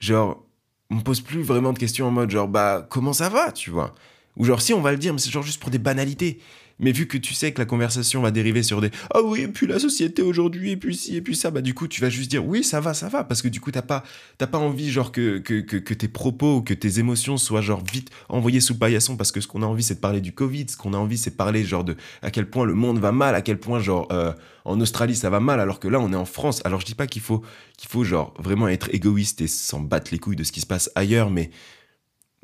Genre, 0.00 0.42
on 0.88 1.00
pose 1.00 1.20
plus 1.20 1.42
vraiment 1.42 1.74
de 1.74 1.78
questions 1.78 2.06
en 2.06 2.10
mode 2.10 2.30
genre, 2.30 2.48
bah, 2.48 2.86
comment 2.88 3.12
ça 3.12 3.28
va, 3.28 3.52
tu 3.52 3.68
vois. 3.68 3.94
Ou 4.38 4.46
genre, 4.46 4.62
si 4.62 4.72
on 4.72 4.80
va 4.80 4.92
le 4.92 4.98
dire, 4.98 5.12
mais 5.12 5.18
c'est 5.18 5.30
genre 5.30 5.42
juste 5.42 5.60
pour 5.60 5.70
des 5.70 5.78
banalités. 5.78 6.40
Mais 6.80 6.92
vu 6.92 7.06
que 7.06 7.18
tu 7.18 7.34
sais 7.34 7.52
que 7.52 7.58
la 7.58 7.66
conversation 7.66 8.22
va 8.22 8.30
dériver 8.30 8.62
sur 8.62 8.80
des 8.80 8.90
ah 9.12 9.20
oui, 9.22 9.42
et 9.42 9.48
puis 9.48 9.66
la 9.66 9.78
société 9.78 10.22
aujourd'hui, 10.22 10.72
et 10.72 10.76
puis 10.76 10.96
ci, 10.96 11.16
et 11.16 11.20
puis 11.20 11.34
ça, 11.34 11.50
bah 11.50 11.60
du 11.60 11.74
coup, 11.74 11.88
tu 11.88 12.00
vas 12.00 12.10
juste 12.10 12.30
dire 12.30 12.44
oui, 12.44 12.62
ça 12.62 12.80
va, 12.80 12.94
ça 12.94 13.08
va, 13.08 13.24
parce 13.24 13.42
que 13.42 13.48
du 13.48 13.60
coup, 13.60 13.70
t'as 13.70 13.82
pas, 13.82 14.04
t'as 14.38 14.46
pas 14.46 14.58
envie, 14.58 14.90
genre, 14.90 15.12
que, 15.12 15.38
que, 15.38 15.60
que, 15.60 15.94
tes 15.94 16.08
propos 16.08 16.62
que 16.62 16.74
tes 16.74 16.98
émotions 16.98 17.36
soient, 17.36 17.60
genre, 17.60 17.82
vite 17.84 18.10
envoyées 18.28 18.60
sous 18.60 18.78
paillasson, 18.78 19.16
parce 19.16 19.32
que 19.32 19.40
ce 19.40 19.48
qu'on 19.48 19.62
a 19.62 19.66
envie, 19.66 19.82
c'est 19.82 19.94
de 19.94 20.00
parler 20.00 20.20
du 20.20 20.32
Covid, 20.32 20.66
ce 20.68 20.76
qu'on 20.76 20.94
a 20.94 20.98
envie, 20.98 21.18
c'est 21.18 21.30
de 21.30 21.36
parler, 21.36 21.64
genre, 21.64 21.84
de 21.84 21.96
à 22.22 22.30
quel 22.30 22.48
point 22.48 22.64
le 22.64 22.74
monde 22.74 22.98
va 22.98 23.12
mal, 23.12 23.34
à 23.34 23.42
quel 23.42 23.58
point, 23.58 23.80
genre, 23.80 24.06
euh, 24.12 24.32
en 24.64 24.80
Australie, 24.80 25.16
ça 25.16 25.30
va 25.30 25.40
mal, 25.40 25.60
alors 25.60 25.80
que 25.80 25.88
là, 25.88 25.98
on 25.98 26.12
est 26.12 26.16
en 26.16 26.24
France. 26.24 26.60
Alors, 26.64 26.80
je 26.80 26.86
dis 26.86 26.94
pas 26.94 27.06
qu'il 27.06 27.22
faut, 27.22 27.42
qu'il 27.76 27.88
faut, 27.88 28.04
genre, 28.04 28.34
vraiment 28.38 28.68
être 28.68 28.88
égoïste 28.94 29.40
et 29.40 29.48
s'en 29.48 29.80
battre 29.80 30.10
les 30.12 30.18
couilles 30.18 30.36
de 30.36 30.44
ce 30.44 30.52
qui 30.52 30.60
se 30.60 30.66
passe 30.66 30.90
ailleurs, 30.94 31.30
mais 31.30 31.50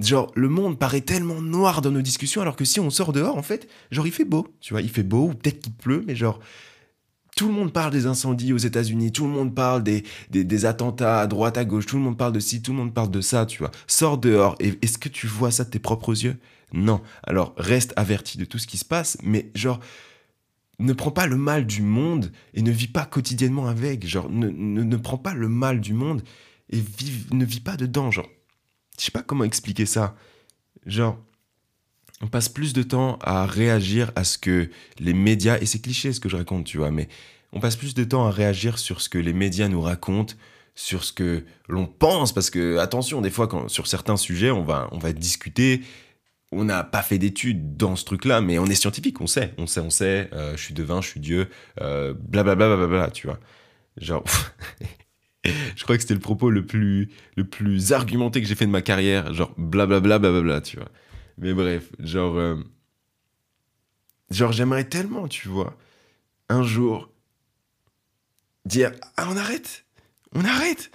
Genre, 0.01 0.33
le 0.35 0.49
monde 0.49 0.79
paraît 0.79 1.03
tellement 1.03 1.41
noir 1.41 1.81
dans 1.81 1.93
nos 1.93 2.03
discussions, 2.03 2.43
alors 2.43 2.57
que 2.57 2.65
si 2.65 2.81
on 2.81 2.91
sort 2.91 3.13
dehors, 3.13 3.37
en 3.37 3.43
fait, 3.43 3.69
genre, 3.91 4.07
il 4.07 4.13
fait 4.13 4.25
beau, 4.25 4.49
tu 4.61 4.75
vois, 4.75 4.83
il 4.83 4.89
fait 4.89 5.05
beau, 5.05 5.29
ou 5.29 5.35
peut-être 5.35 5.61
qu'il 5.61 5.73
pleut, 5.73 6.03
mais 6.07 6.17
genre, 6.17 6.41
tout 7.37 7.47
le 7.47 7.55
monde 7.55 7.73
parle 7.73 7.93
des 7.93 8.07
incendies 8.07 8.53
aux 8.53 8.59
États-Unis, 8.59 9.13
tout 9.13 9.25
le 9.25 9.31
monde 9.31 9.55
parle 9.55 9.83
des, 9.83 10.05
des, 10.31 10.67
attentats 10.67 11.21
à 11.21 11.27
droite, 11.27 11.59
à 11.59 11.65
gauche, 11.65 11.87
tout 11.87 11.97
le 11.97 12.03
monde 12.03 12.17
parle 12.17 12.33
de 12.33 12.41
ci, 12.41 12.63
tout 12.63 12.73
le 12.73 12.79
monde 12.79 12.95
parle 12.95 13.11
de 13.11 13.21
ça, 13.21 13.47
tu 13.47 13.59
vois. 13.59 13.71
Sors 13.87 14.19
dehors, 14.19 14.57
et 14.61 14.75
est-ce 14.83 14.99
que 14.99 15.09
tu 15.09 15.27
vois 15.27 15.51
ça 15.51 15.65
de 15.65 15.71
tes 15.71 15.79
propres 15.79 16.25
yeux? 16.25 16.37
Non. 16.73 17.01
Alors, 17.23 17.55
reste 17.57 17.93
averti 17.97 18.39
de 18.39 18.45
tout 18.45 18.59
ce 18.59 18.67
qui 18.67 18.79
se 18.79 18.85
passe, 18.85 19.17
mais 19.23 19.51
genre, 19.55 19.81
ne 20.79 20.93
prends 20.93 21.11
pas 21.11 21.27
le 21.27 21.37
mal 21.37 21.67
du 21.67 21.83
monde 21.83 22.33
et 22.53 22.63
ne 22.63 22.71
vis 22.71 22.89
pas 22.89 23.07
quotidiennement 23.07 23.67
avec. 23.67 24.07
Genre, 24.07 24.29
ne, 24.29 24.49
ne, 24.49 24.97
prends 24.97 25.19
pas 25.19 25.35
le 25.35 25.49
mal 25.49 25.81
du 25.81 25.93
monde 25.93 26.23
et 26.71 26.83
ne 27.33 27.45
vis 27.45 27.61
pas 27.61 27.77
dedans. 27.77 28.11
Genre, 28.11 28.29
je 28.99 29.05
sais 29.05 29.11
pas 29.11 29.23
comment 29.23 29.45
expliquer 29.45 29.87
ça. 29.87 30.17
Genre, 30.87 31.19
on 32.21 32.29
passe 32.29 32.49
plus 32.49 32.73
de 32.73 32.83
temps 32.83 33.19
à 33.23 33.47
réagir 33.47 34.13
à 34.17 34.25
ce 34.25 34.39
que 34.39 34.71
les 34.99 35.15
médias, 35.15 35.59
et 35.61 35.67
c'est 35.67 35.81
cliché 35.81 36.13
ce 36.13 36.21
que 36.21 36.29
je 36.29 36.37
raconte, 36.37 36.65
tu 36.65 36.79
vois, 36.79 36.91
mais 36.91 37.09
on 37.53 37.61
passe 37.61 37.77
plus 37.77 37.95
de 37.95 38.05
temps 38.05 38.27
à 38.27 38.31
réagir 38.31 38.79
sur 38.79 39.01
ce 39.01 39.09
que 39.09 39.19
les 39.19 39.33
médias 39.33 39.69
nous 39.69 39.81
racontent, 39.81 40.35
sur 40.75 41.05
ce 41.05 41.13
que 41.13 41.45
l'on 41.69 41.87
pense, 41.87 42.33
parce 42.33 42.51
que, 42.51 42.79
attention, 42.79 43.21
des 43.21 43.31
fois, 43.31 43.49
sur 43.69 43.87
certains 43.87 44.17
sujets, 44.17 44.51
on 44.51 44.63
va, 44.63 44.89
on 44.93 44.99
va 44.99 45.13
discuter, 45.13 45.83
on 46.51 46.65
n'a 46.65 46.83
pas 46.83 47.03
fait 47.03 47.19
d'études 47.19 47.77
dans 47.77 47.97
ce 47.97 48.05
truc-là, 48.05 48.41
mais 48.41 48.59
on 48.59 48.67
est 48.67 48.75
scientifique, 48.75 49.21
on 49.21 49.27
sait, 49.27 49.55
on 49.59 49.67
sait, 49.67 49.81
on 49.81 49.91
sait, 49.91 50.31
euh, 50.33 50.57
je 50.57 50.63
suis 50.63 50.75
devin, 50.75 51.01
je 51.01 51.09
suis 51.09 51.21
Dieu, 51.21 51.49
blablabla, 51.77 52.65
euh, 52.65 52.77
bla, 52.77 52.77
bla, 52.77 52.87
bla, 52.87 53.11
tu 53.11 53.27
vois. 53.27 53.39
Genre, 53.99 54.25
je 55.77 55.83
crois 55.85 55.97
que 55.97 56.03
c'était 56.03 56.15
le 56.15 56.21
propos 56.21 56.51
le 56.51 56.65
plus, 56.65 57.11
le 57.37 57.45
plus 57.45 57.93
argumenté 57.93 58.41
que 58.41 58.49
j'ai 58.49 58.55
fait 58.55 58.67
de 58.67 58.71
ma 58.71 58.83
carrière, 58.83 59.33
genre 59.35 59.53
blablabla, 59.57 60.19
blablabla, 60.19 60.61
tu 60.61 60.77
vois. 60.77 60.89
Mais 61.39 61.53
bref, 61.53 61.91
genre, 61.99 62.37
euh, 62.37 62.57
genre 64.31 64.53
j'aimerais 64.53 64.85
tellement, 64.85 65.29
tu 65.29 65.49
vois, 65.49 65.77
un 66.49 66.63
jour 66.63 67.11
dire, 68.65 68.93
ah, 69.17 69.29
on 69.31 69.37
arrête, 69.37 69.85
on 70.35 70.45
arrête, 70.45 70.91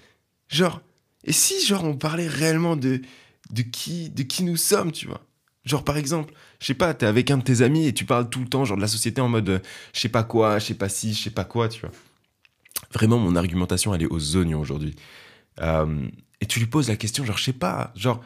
genre, 0.47 0.81
et 1.25 1.33
si, 1.33 1.65
genre, 1.65 1.83
on 1.83 1.95
parlait 1.95 2.27
réellement 2.27 2.75
de, 2.75 3.01
de 3.51 3.61
qui, 3.61 4.09
de 4.09 4.23
qui 4.23 4.43
nous 4.43 4.57
sommes, 4.57 4.91
tu 4.91 5.07
vois. 5.07 5.21
Genre, 5.65 5.83
par 5.83 5.97
exemple, 5.97 6.33
je 6.59 6.67
sais 6.67 6.73
pas, 6.73 6.93
t'es 6.93 7.05
avec 7.05 7.29
un 7.29 7.37
de 7.37 7.43
tes 7.43 7.61
amis 7.61 7.85
et 7.85 7.93
tu 7.93 8.05
parles 8.05 8.29
tout 8.29 8.39
le 8.39 8.47
temps, 8.47 8.65
genre, 8.65 8.77
de 8.77 8.81
la 8.81 8.87
société 8.87 9.21
en 9.21 9.27
mode, 9.29 9.49
euh, 9.49 9.59
je 9.93 9.99
sais 9.99 10.09
pas 10.09 10.23
quoi, 10.23 10.57
je 10.59 10.67
sais 10.67 10.73
pas 10.73 10.89
si, 10.89 11.13
je 11.13 11.23
sais 11.23 11.29
pas 11.29 11.43
quoi, 11.43 11.67
tu 11.69 11.81
vois. 11.81 11.91
Vraiment, 12.93 13.17
mon 13.17 13.35
argumentation, 13.35 13.93
elle 13.93 14.03
est 14.03 14.11
aux 14.11 14.35
oignons 14.35 14.59
aujourd'hui. 14.59 14.95
Euh, 15.61 16.07
et 16.41 16.45
tu 16.45 16.59
lui 16.59 16.67
poses 16.67 16.87
la 16.87 16.95
question, 16.95 17.25
genre, 17.25 17.37
je 17.37 17.43
sais 17.43 17.53
pas, 17.53 17.91
genre, 17.95 18.23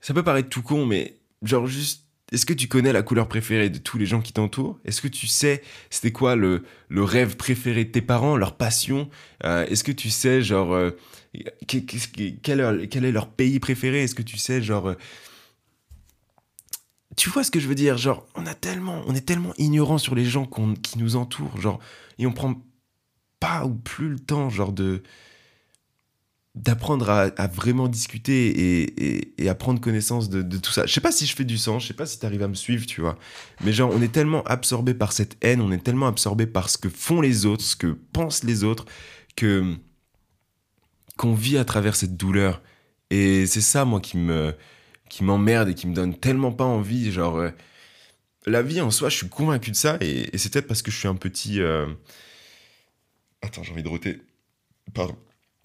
ça 0.00 0.14
peut 0.14 0.22
paraître 0.22 0.48
tout 0.48 0.62
con, 0.62 0.86
mais 0.86 1.18
genre, 1.42 1.66
juste, 1.66 2.04
est-ce 2.32 2.46
que 2.46 2.54
tu 2.54 2.68
connais 2.68 2.92
la 2.92 3.02
couleur 3.02 3.28
préférée 3.28 3.70
de 3.70 3.78
tous 3.78 3.98
les 3.98 4.06
gens 4.06 4.20
qui 4.20 4.32
t'entourent? 4.32 4.78
Est-ce 4.84 5.02
que 5.02 5.08
tu 5.08 5.26
sais 5.26 5.62
c'était 5.90 6.10
quoi 6.10 6.36
le, 6.36 6.64
le, 6.88 7.04
rêve 7.04 7.36
préféré 7.36 7.84
de 7.84 7.90
tes 7.90 8.02
parents, 8.02 8.36
leur 8.36 8.56
passion? 8.56 9.10
Euh, 9.44 9.66
Est-ce 9.66 9.84
que 9.84 9.92
tu 9.92 10.10
sais, 10.10 10.42
genre, 10.42 10.90
quel, 11.66 11.84
quel, 12.42 13.04
est 13.04 13.12
leur 13.12 13.28
pays 13.28 13.60
préféré? 13.60 14.02
Est-ce 14.02 14.14
que 14.14 14.22
tu 14.22 14.38
sais, 14.38 14.62
genre 14.62 14.94
tu 17.16 17.30
vois 17.30 17.44
ce 17.44 17.50
que 17.50 17.60
je 17.60 17.68
veux 17.68 17.74
dire? 17.74 17.96
Genre, 17.96 18.26
on 18.34 18.46
a 18.46 18.54
tellement, 18.54 19.02
on 19.06 19.14
est 19.14 19.24
tellement 19.24 19.52
ignorant 19.58 19.98
sur 19.98 20.14
les 20.14 20.24
gens 20.24 20.46
qui 20.82 20.98
nous 20.98 21.16
entourent, 21.16 21.60
genre, 21.60 21.78
et 22.18 22.26
on 22.26 22.32
prend 22.32 22.60
pas 23.44 23.66
ou 23.66 23.74
plus 23.74 24.08
le 24.08 24.18
temps, 24.18 24.48
genre, 24.48 24.72
de 24.72 25.02
d'apprendre 26.54 27.10
à, 27.10 27.46
vraiment 27.48 27.88
discuter 27.88 28.46
et, 28.46 29.42
et, 29.42 29.48
à 29.48 29.56
prendre 29.56 29.80
connaissance 29.80 30.30
de, 30.30 30.56
tout 30.56 30.70
ça. 30.70 30.86
Je 30.86 30.92
sais 30.92 31.00
pas 31.00 31.10
si 31.10 31.26
je 31.26 31.34
fais 31.34 31.44
du 31.44 31.58
sens, 31.58 31.82
je 31.82 31.88
sais 31.88 31.94
pas 31.94 32.06
si 32.06 32.20
tu 32.20 32.24
arrives 32.26 32.44
à 32.44 32.48
me 32.48 32.54
suivre, 32.54 32.86
tu 32.86 33.00
vois. 33.00 33.18
Mais 33.64 33.72
genre, 33.72 33.90
on 33.92 34.00
est 34.00 34.12
tellement 34.12 34.44
absorbé 34.44 34.94
par 34.94 35.12
cette 35.12 35.36
haine, 35.42 35.60
on 35.60 35.72
est 35.72 35.82
tellement 35.82 36.06
absorbé 36.06 36.46
par 36.46 36.70
ce 36.70 36.78
que 36.78 36.88
font 36.88 37.20
les 37.20 37.44
autres, 37.44 37.64
ce 37.64 37.74
que 37.74 37.98
pensent 38.12 38.44
les 38.44 38.62
autres, 38.62 38.86
que 39.34 39.74
qu'on 41.16 41.34
vit 41.34 41.58
à 41.58 41.64
travers 41.64 41.96
cette 41.96 42.16
douleur. 42.16 42.62
Et 43.10 43.46
c'est 43.46 43.60
ça, 43.60 43.84
moi, 43.84 44.00
qui 44.00 44.16
me 44.16 44.54
qui 45.08 45.24
m'emmerde 45.24 45.68
et 45.70 45.74
qui 45.74 45.88
me 45.88 45.94
donne 45.94 46.16
tellement 46.16 46.52
pas 46.52 46.64
envie. 46.64 47.10
Genre, 47.10 47.36
euh, 47.36 47.50
la 48.46 48.62
vie 48.62 48.80
en 48.80 48.92
soi, 48.92 49.08
je 49.08 49.16
suis 49.16 49.28
convaincu 49.28 49.72
de 49.72 49.76
ça 49.76 49.98
et, 50.00 50.38
c'est 50.38 50.52
peut-être 50.52 50.68
parce 50.68 50.82
que 50.82 50.92
je 50.92 50.98
suis 50.98 51.08
un 51.08 51.16
petit. 51.16 51.60
Euh, 51.60 51.86
attends, 53.44 53.62
j'ai 53.62 53.72
envie 53.72 53.82
de 53.82 53.88
roter. 53.88 54.20
Pardon. 54.92 55.16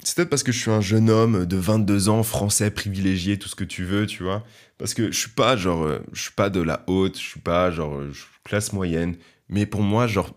C'est 0.02 0.16
peut-être 0.16 0.30
parce 0.30 0.42
que 0.42 0.52
je 0.52 0.58
suis 0.58 0.70
un 0.70 0.80
jeune 0.80 1.10
homme 1.10 1.44
de 1.44 1.56
22 1.56 2.08
ans, 2.08 2.22
français, 2.22 2.70
privilégié, 2.70 3.38
tout 3.38 3.48
ce 3.48 3.54
que 3.54 3.64
tu 3.64 3.84
veux, 3.84 4.06
tu 4.06 4.22
vois. 4.22 4.44
Parce 4.78 4.94
que 4.94 5.12
je 5.12 5.18
suis 5.18 5.30
pas, 5.30 5.56
genre, 5.56 5.82
euh, 5.82 5.98
je 6.12 6.22
suis 6.22 6.32
pas 6.32 6.48
de 6.48 6.60
la 6.60 6.84
haute, 6.86 7.18
je 7.18 7.24
suis 7.24 7.40
pas, 7.40 7.70
genre, 7.70 8.00
classe 8.44 8.72
moyenne. 8.72 9.16
Mais 9.48 9.66
pour 9.66 9.82
moi, 9.82 10.06
genre, 10.06 10.34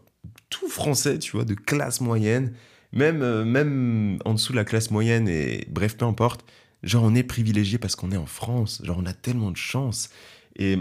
tout 0.50 0.68
français, 0.68 1.18
tu 1.20 1.32
vois, 1.32 1.46
de 1.46 1.54
classe 1.54 2.02
moyenne, 2.02 2.54
même, 2.92 3.44
même 3.44 4.20
en 4.26 4.34
dessous 4.34 4.52
de 4.52 4.58
la 4.58 4.66
classe 4.66 4.92
moyenne, 4.92 5.30
et 5.30 5.66
bref, 5.70 5.96
peu 5.96 6.06
importe, 6.06 6.44
Genre, 6.84 7.04
on 7.04 7.16
est 7.16 7.24
privilégié 7.24 7.78
parce 7.78 7.96
qu'on 7.96 8.12
est 8.12 8.18
en 8.18 8.26
France. 8.26 8.82
Genre, 8.84 8.98
on 9.00 9.06
a 9.06 9.14
tellement 9.14 9.52
de 9.52 9.58
chance. 9.58 10.10
Et 10.58 10.78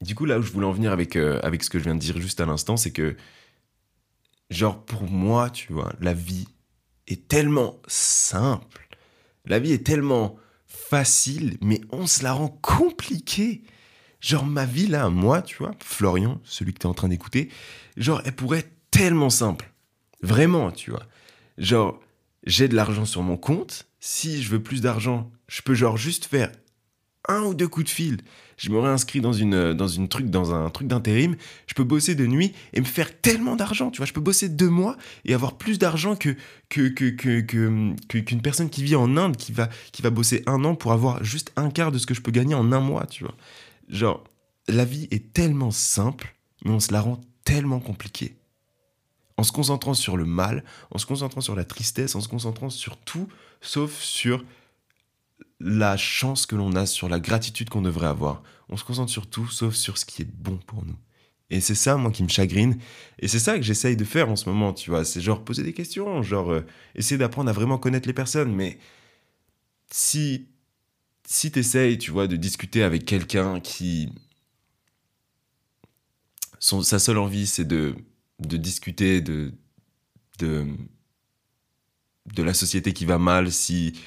du 0.00 0.14
coup, 0.14 0.24
là 0.24 0.38
où 0.38 0.42
je 0.42 0.50
voulais 0.50 0.66
en 0.66 0.72
venir 0.72 0.92
avec, 0.92 1.14
euh, 1.14 1.38
avec 1.42 1.62
ce 1.62 1.68
que 1.70 1.78
je 1.78 1.84
viens 1.84 1.94
de 1.94 2.00
dire 2.00 2.18
juste 2.18 2.40
à 2.40 2.46
l'instant, 2.46 2.76
c'est 2.76 2.90
que, 2.90 3.16
genre, 4.50 4.84
pour 4.84 5.02
moi, 5.04 5.50
tu 5.50 5.72
vois, 5.72 5.92
la 6.00 6.12
vie 6.12 6.48
est 7.06 7.28
tellement 7.28 7.80
simple. 7.86 8.88
La 9.44 9.58
vie 9.58 9.72
est 9.72 9.86
tellement 9.86 10.36
facile, 10.66 11.56
mais 11.60 11.80
on 11.90 12.06
se 12.06 12.22
la 12.22 12.32
rend 12.32 12.48
compliquée. 12.48 13.62
Genre, 14.20 14.44
ma 14.44 14.64
vie, 14.64 14.86
là, 14.86 15.08
moi, 15.08 15.42
tu 15.42 15.56
vois, 15.56 15.72
Florian, 15.82 16.40
celui 16.44 16.72
que 16.72 16.80
tu 16.80 16.86
es 16.86 16.90
en 16.90 16.94
train 16.94 17.08
d'écouter, 17.08 17.50
genre, 17.96 18.22
elle 18.24 18.34
pourrait 18.34 18.60
être 18.60 18.72
tellement 18.90 19.30
simple. 19.30 19.72
Vraiment, 20.22 20.72
tu 20.72 20.90
vois. 20.90 21.04
Genre, 21.58 22.00
j'ai 22.44 22.68
de 22.68 22.74
l'argent 22.74 23.04
sur 23.04 23.22
mon 23.22 23.36
compte, 23.36 23.86
si 24.00 24.42
je 24.42 24.50
veux 24.50 24.62
plus 24.62 24.80
d'argent, 24.80 25.30
je 25.48 25.62
peux 25.62 25.74
genre 25.74 25.96
juste 25.96 26.26
faire 26.26 26.50
un 27.28 27.42
ou 27.42 27.54
deux 27.54 27.68
coups 27.68 27.86
de 27.86 27.90
fil. 27.90 28.18
Je 28.56 28.70
me 28.70 28.78
réinscris 28.78 29.20
dans 29.20 29.32
une 29.32 29.74
dans 29.74 29.88
une 29.88 30.08
truc 30.08 30.30
dans 30.30 30.54
un 30.54 30.70
truc 30.70 30.88
d'intérim. 30.88 31.36
Je 31.66 31.74
peux 31.74 31.84
bosser 31.84 32.14
de 32.14 32.26
nuit 32.26 32.54
et 32.72 32.80
me 32.80 32.86
faire 32.86 33.20
tellement 33.20 33.56
d'argent. 33.56 33.90
Tu 33.90 33.98
vois, 33.98 34.06
je 34.06 34.12
peux 34.12 34.20
bosser 34.20 34.48
deux 34.48 34.68
mois 34.68 34.96
et 35.24 35.34
avoir 35.34 35.58
plus 35.58 35.78
d'argent 35.78 36.16
que 36.16 36.36
que 36.68 36.88
que 36.88 37.40
qu'une 37.40 38.42
personne 38.42 38.70
qui 38.70 38.82
vit 38.82 38.96
en 38.96 39.16
Inde 39.16 39.36
qui 39.36 39.52
va 39.52 39.68
qui 39.92 40.02
va 40.02 40.10
bosser 40.10 40.42
un 40.46 40.64
an 40.64 40.74
pour 40.74 40.92
avoir 40.92 41.22
juste 41.22 41.52
un 41.56 41.70
quart 41.70 41.92
de 41.92 41.98
ce 41.98 42.06
que 42.06 42.14
je 42.14 42.22
peux 42.22 42.32
gagner 42.32 42.54
en 42.54 42.72
un 42.72 42.80
mois. 42.80 43.06
Tu 43.06 43.24
vois, 43.24 43.34
genre 43.88 44.24
la 44.68 44.84
vie 44.84 45.06
est 45.10 45.32
tellement 45.32 45.70
simple, 45.70 46.34
mais 46.64 46.70
on 46.70 46.80
se 46.80 46.92
la 46.92 47.00
rend 47.00 47.20
tellement 47.44 47.80
compliquée 47.80 48.36
en 49.36 49.42
se 49.42 49.52
concentrant 49.52 49.94
sur 49.94 50.16
le 50.16 50.24
mal, 50.24 50.64
en 50.90 50.98
se 50.98 51.06
concentrant 51.06 51.40
sur 51.40 51.54
la 51.56 51.64
tristesse, 51.64 52.14
en 52.14 52.20
se 52.20 52.28
concentrant 52.28 52.70
sur 52.70 52.96
tout, 52.96 53.28
sauf 53.60 54.00
sur 54.00 54.44
la 55.60 55.96
chance 55.96 56.46
que 56.46 56.56
l'on 56.56 56.74
a, 56.74 56.86
sur 56.86 57.08
la 57.08 57.20
gratitude 57.20 57.70
qu'on 57.70 57.82
devrait 57.82 58.06
avoir. 58.06 58.42
On 58.68 58.76
se 58.76 58.84
concentre 58.84 59.10
sur 59.10 59.26
tout, 59.28 59.48
sauf 59.48 59.74
sur 59.74 59.98
ce 59.98 60.04
qui 60.04 60.22
est 60.22 60.30
bon 60.30 60.58
pour 60.66 60.84
nous. 60.84 60.96
Et 61.48 61.60
c'est 61.60 61.76
ça, 61.76 61.96
moi, 61.96 62.10
qui 62.10 62.24
me 62.24 62.28
chagrine. 62.28 62.78
Et 63.20 63.28
c'est 63.28 63.38
ça 63.38 63.56
que 63.56 63.62
j'essaye 63.62 63.96
de 63.96 64.04
faire 64.04 64.28
en 64.28 64.36
ce 64.36 64.48
moment, 64.48 64.72
tu 64.72 64.90
vois. 64.90 65.04
C'est 65.04 65.20
genre 65.20 65.44
poser 65.44 65.62
des 65.62 65.72
questions, 65.72 66.22
genre 66.22 66.50
euh, 66.50 66.66
essayer 66.96 67.18
d'apprendre 67.18 67.48
à 67.48 67.52
vraiment 67.52 67.78
connaître 67.78 68.08
les 68.08 68.14
personnes. 68.14 68.52
Mais 68.52 68.78
si, 69.90 70.48
si 71.24 71.52
tu 71.52 71.60
essayes, 71.60 71.98
tu 71.98 72.10
vois, 72.10 72.26
de 72.26 72.36
discuter 72.36 72.82
avec 72.82 73.04
quelqu'un 73.04 73.60
qui... 73.60 74.10
Son, 76.58 76.82
sa 76.82 76.98
seule 76.98 77.18
envie, 77.18 77.46
c'est 77.46 77.64
de 77.64 77.94
de 78.40 78.56
discuter 78.56 79.20
de, 79.20 79.52
de, 80.38 80.66
de 82.34 82.42
la 82.42 82.54
société 82.54 82.92
qui 82.92 83.04
va 83.04 83.18
mal, 83.18 83.52
si 83.52 83.98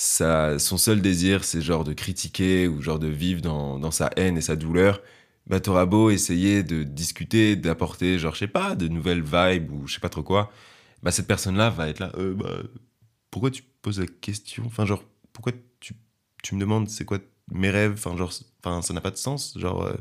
son 0.00 0.78
seul 0.78 1.02
désir 1.02 1.44
c'est 1.44 1.60
genre 1.60 1.84
de 1.84 1.92
critiquer 1.92 2.68
ou 2.68 2.80
genre 2.82 2.98
de 2.98 3.08
vivre 3.08 3.42
dans, 3.42 3.78
dans 3.78 3.90
sa 3.90 4.10
haine 4.16 4.38
et 4.38 4.40
sa 4.40 4.56
douleur, 4.56 5.00
bah 5.46 5.60
t'auras 5.60 5.86
beau 5.86 6.10
essayer 6.10 6.62
de 6.62 6.82
discuter, 6.84 7.56
d'apporter 7.56 8.18
genre 8.18 8.34
je 8.34 8.40
sais 8.40 8.48
pas, 8.48 8.74
de 8.76 8.88
nouvelles 8.88 9.22
vibes 9.22 9.72
ou 9.72 9.86
je 9.86 9.94
sais 9.94 10.00
pas 10.00 10.08
trop 10.08 10.22
quoi, 10.22 10.52
bah 11.02 11.10
cette 11.10 11.26
personne-là 11.26 11.70
va 11.70 11.88
être 11.88 12.00
là, 12.00 12.12
euh, 12.16 12.34
bah, 12.34 12.62
pourquoi 13.30 13.50
tu 13.50 13.62
poses 13.82 14.00
la 14.00 14.06
question? 14.06 14.64
Enfin 14.66 14.86
genre, 14.86 15.04
pourquoi 15.32 15.52
tu, 15.80 15.94
tu 16.42 16.54
me 16.54 16.60
demandes 16.60 16.88
c'est 16.88 17.04
quoi 17.04 17.18
mes 17.52 17.70
rêves? 17.70 17.92
Enfin 17.94 18.16
genre, 18.16 18.32
enfin, 18.64 18.82
ça 18.82 18.94
n'a 18.94 19.00
pas 19.00 19.10
de 19.10 19.16
sens, 19.16 19.56
genre... 19.58 19.82
Euh, 19.82 19.96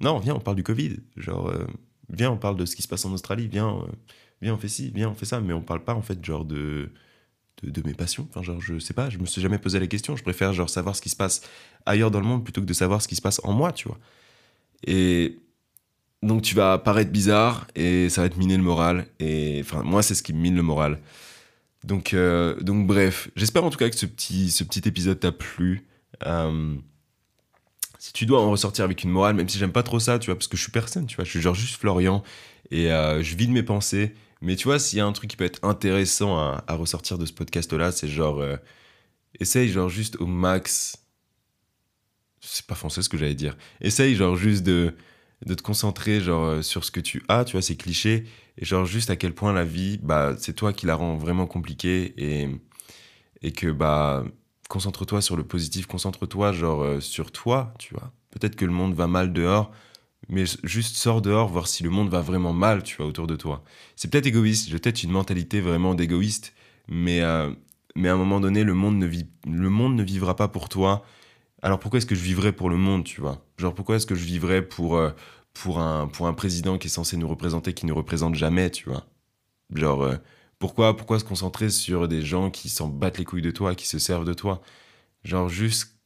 non, 0.00 0.18
viens, 0.18 0.34
on 0.34 0.40
parle 0.40 0.56
du 0.56 0.64
Covid. 0.64 0.96
Genre, 1.16 1.48
euh, 1.48 1.66
viens, 2.10 2.30
on 2.32 2.36
parle 2.38 2.56
de 2.56 2.66
ce 2.66 2.76
qui 2.76 2.82
se 2.82 2.88
passe 2.88 3.04
en 3.04 3.12
Australie, 3.12 3.48
viens, 3.48 3.86
viens, 4.40 4.54
on 4.54 4.58
fait 4.58 4.68
ci, 4.68 4.90
viens, 4.94 5.10
on 5.10 5.14
fait 5.14 5.26
ça, 5.26 5.40
mais 5.40 5.52
on 5.52 5.62
parle 5.62 5.84
pas 5.84 5.94
en 5.94 6.02
fait 6.02 6.24
genre 6.24 6.44
de, 6.44 6.90
de, 7.62 7.82
mes 7.86 7.94
passions. 7.94 8.26
Enfin, 8.30 8.42
genre, 8.42 8.60
je 8.60 8.78
sais 8.78 8.94
pas, 8.94 9.10
je 9.10 9.18
me 9.18 9.26
suis 9.26 9.40
jamais 9.40 9.58
posé 9.58 9.78
la 9.78 9.86
question. 9.86 10.16
Je 10.16 10.22
préfère 10.22 10.52
genre 10.52 10.70
savoir 10.70 10.96
ce 10.96 11.02
qui 11.02 11.08
se 11.08 11.16
passe 11.16 11.42
ailleurs 11.86 12.10
dans 12.10 12.20
le 12.20 12.26
monde 12.26 12.44
plutôt 12.44 12.60
que 12.60 12.66
de 12.66 12.72
savoir 12.72 13.02
ce 13.02 13.08
qui 13.08 13.16
se 13.16 13.22
passe 13.22 13.40
en 13.44 13.52
moi, 13.52 13.72
tu 13.72 13.88
vois. 13.88 13.98
Et 14.86 15.38
donc 16.22 16.42
tu 16.42 16.54
vas 16.54 16.78
paraître 16.78 17.10
bizarre 17.10 17.66
et 17.74 18.08
ça 18.08 18.22
va 18.22 18.28
te 18.28 18.38
miner 18.38 18.56
le 18.56 18.62
moral. 18.62 19.06
Et 19.20 19.60
enfin, 19.62 19.82
moi, 19.82 20.02
c'est 20.02 20.14
ce 20.14 20.22
qui 20.22 20.32
me 20.32 20.40
mine 20.40 20.56
le 20.56 20.62
moral. 20.62 20.98
Donc, 21.84 22.14
euh, 22.14 22.58
donc 22.60 22.86
bref, 22.86 23.30
j'espère 23.36 23.64
en 23.64 23.70
tout 23.70 23.78
cas 23.78 23.90
que 23.90 23.96
ce 23.96 24.06
petit, 24.06 24.50
ce 24.50 24.64
petit 24.64 24.88
épisode 24.88 25.18
t'a 25.20 25.32
plu. 25.32 25.86
Euh, 26.26 26.76
si 27.98 28.12
tu 28.12 28.26
dois 28.26 28.40
en 28.40 28.50
ressortir 28.50 28.84
avec 28.84 29.04
une 29.04 29.10
morale, 29.10 29.34
même 29.34 29.48
si 29.48 29.58
j'aime 29.58 29.72
pas 29.72 29.82
trop 29.82 30.00
ça, 30.00 30.18
tu 30.18 30.26
vois, 30.26 30.36
parce 30.36 30.48
que 30.48 30.56
je 30.56 30.62
suis 30.62 30.72
personne, 30.72 31.06
tu 31.06 31.16
vois, 31.16 31.24
je 31.24 31.30
suis 31.30 31.40
genre 31.40 31.54
juste 31.54 31.76
Florian 31.76 32.22
et 32.70 32.90
euh, 32.90 33.22
je 33.22 33.36
vide 33.36 33.50
mes 33.50 33.62
pensées. 33.62 34.14
Mais 34.42 34.56
tu 34.56 34.64
vois, 34.64 34.78
s'il 34.78 34.98
y 34.98 35.00
a 35.00 35.06
un 35.06 35.12
truc 35.12 35.30
qui 35.30 35.36
peut 35.36 35.44
être 35.44 35.64
intéressant 35.64 36.36
à, 36.38 36.74
ressortir 36.74 37.16
de 37.16 37.26
ce 37.26 37.32
podcast-là, 37.32 37.92
c'est 37.92 38.08
genre, 38.08 38.40
euh, 38.40 38.56
essaye 39.40 39.68
genre 39.68 39.88
juste 39.88 40.16
au 40.20 40.26
max, 40.26 40.96
c'est 42.40 42.66
pas 42.66 42.74
français 42.74 43.02
ce 43.02 43.08
que 43.08 43.16
j'allais 43.16 43.34
dire, 43.36 43.56
essaye 43.80 44.14
genre 44.14 44.36
juste 44.36 44.64
de 44.64 44.94
de 45.46 45.54
te 45.54 45.62
concentrer 45.62 46.20
genre 46.20 46.44
euh, 46.44 46.62
sur 46.62 46.84
ce 46.84 46.90
que 46.90 47.00
tu 47.00 47.22
as, 47.28 47.44
tu 47.44 47.52
vois, 47.52 47.62
c'est 47.62 47.76
cliché, 47.76 48.24
et 48.58 48.64
genre 48.64 48.84
juste 48.84 49.10
à 49.10 49.16
quel 49.16 49.34
point 49.34 49.52
la 49.52 49.64
vie, 49.64 49.98
bah, 50.02 50.34
c'est 50.38 50.54
toi 50.54 50.72
qui 50.72 50.86
la 50.86 50.94
rend 50.94 51.16
vraiment 51.16 51.46
compliquée, 51.46 52.14
et, 52.16 52.48
et 53.42 53.52
que, 53.52 53.70
bah, 53.70 54.24
concentre-toi 54.68 55.20
sur 55.20 55.36
le 55.36 55.44
positif, 55.44 55.86
concentre-toi 55.86 56.52
genre 56.52 56.82
euh, 56.82 57.00
sur 57.00 57.32
toi, 57.32 57.74
tu 57.78 57.94
vois. 57.94 58.12
Peut-être 58.30 58.56
que 58.56 58.64
le 58.64 58.72
monde 58.72 58.94
va 58.94 59.06
mal 59.06 59.32
dehors, 59.32 59.72
mais 60.28 60.44
juste 60.64 60.96
sors 60.96 61.22
dehors, 61.22 61.48
voir 61.48 61.66
si 61.66 61.82
le 61.82 61.90
monde 61.90 62.08
va 62.08 62.20
vraiment 62.20 62.52
mal, 62.52 62.82
tu 62.82 62.96
vois, 62.96 63.06
autour 63.06 63.26
de 63.26 63.36
toi. 63.36 63.64
C'est 63.96 64.10
peut-être 64.10 64.26
égoïste, 64.26 64.68
j'ai 64.68 64.78
peut-être 64.78 65.02
une 65.02 65.10
mentalité 65.10 65.60
vraiment 65.60 65.94
d'égoïste, 65.94 66.54
mais, 66.88 67.20
euh, 67.22 67.52
mais 67.96 68.08
à 68.08 68.14
un 68.14 68.16
moment 68.16 68.40
donné, 68.40 68.64
le 68.64 68.74
monde, 68.74 68.96
ne 68.98 69.06
vit, 69.06 69.26
le 69.46 69.70
monde 69.70 69.94
ne 69.96 70.02
vivra 70.02 70.36
pas 70.36 70.48
pour 70.48 70.68
toi. 70.68 71.04
Alors 71.62 71.78
pourquoi 71.78 71.98
est-ce 71.98 72.06
que 72.06 72.14
je 72.14 72.22
vivrais 72.22 72.52
pour 72.52 72.70
le 72.70 72.76
monde, 72.76 73.04
tu 73.04 73.20
vois? 73.20 73.44
Genre 73.58 73.74
pourquoi 73.74 73.96
est-ce 73.96 74.06
que 74.06 74.14
je 74.14 74.24
vivrais 74.24 74.62
pour, 74.62 74.96
euh, 74.96 75.10
pour, 75.54 75.80
un, 75.80 76.08
pour 76.08 76.26
un 76.26 76.34
président 76.34 76.78
qui 76.78 76.88
est 76.88 76.90
censé 76.90 77.16
nous 77.16 77.28
représenter, 77.28 77.72
qui 77.74 77.86
ne 77.86 77.92
représente 77.92 78.34
jamais, 78.34 78.70
tu 78.70 78.88
vois? 78.88 79.06
Genre 79.74 80.02
euh, 80.02 80.16
pourquoi, 80.58 80.96
pourquoi 80.96 81.18
se 81.18 81.24
concentrer 81.24 81.70
sur 81.70 82.08
des 82.08 82.22
gens 82.22 82.50
qui 82.50 82.68
s'en 82.68 82.88
battent 82.88 83.18
les 83.18 83.24
couilles 83.24 83.42
de 83.42 83.50
toi, 83.50 83.74
qui 83.74 83.86
se 83.88 83.98
servent 83.98 84.24
de 84.24 84.34
toi? 84.34 84.62
Genre 85.24 85.48
juste 85.48 85.96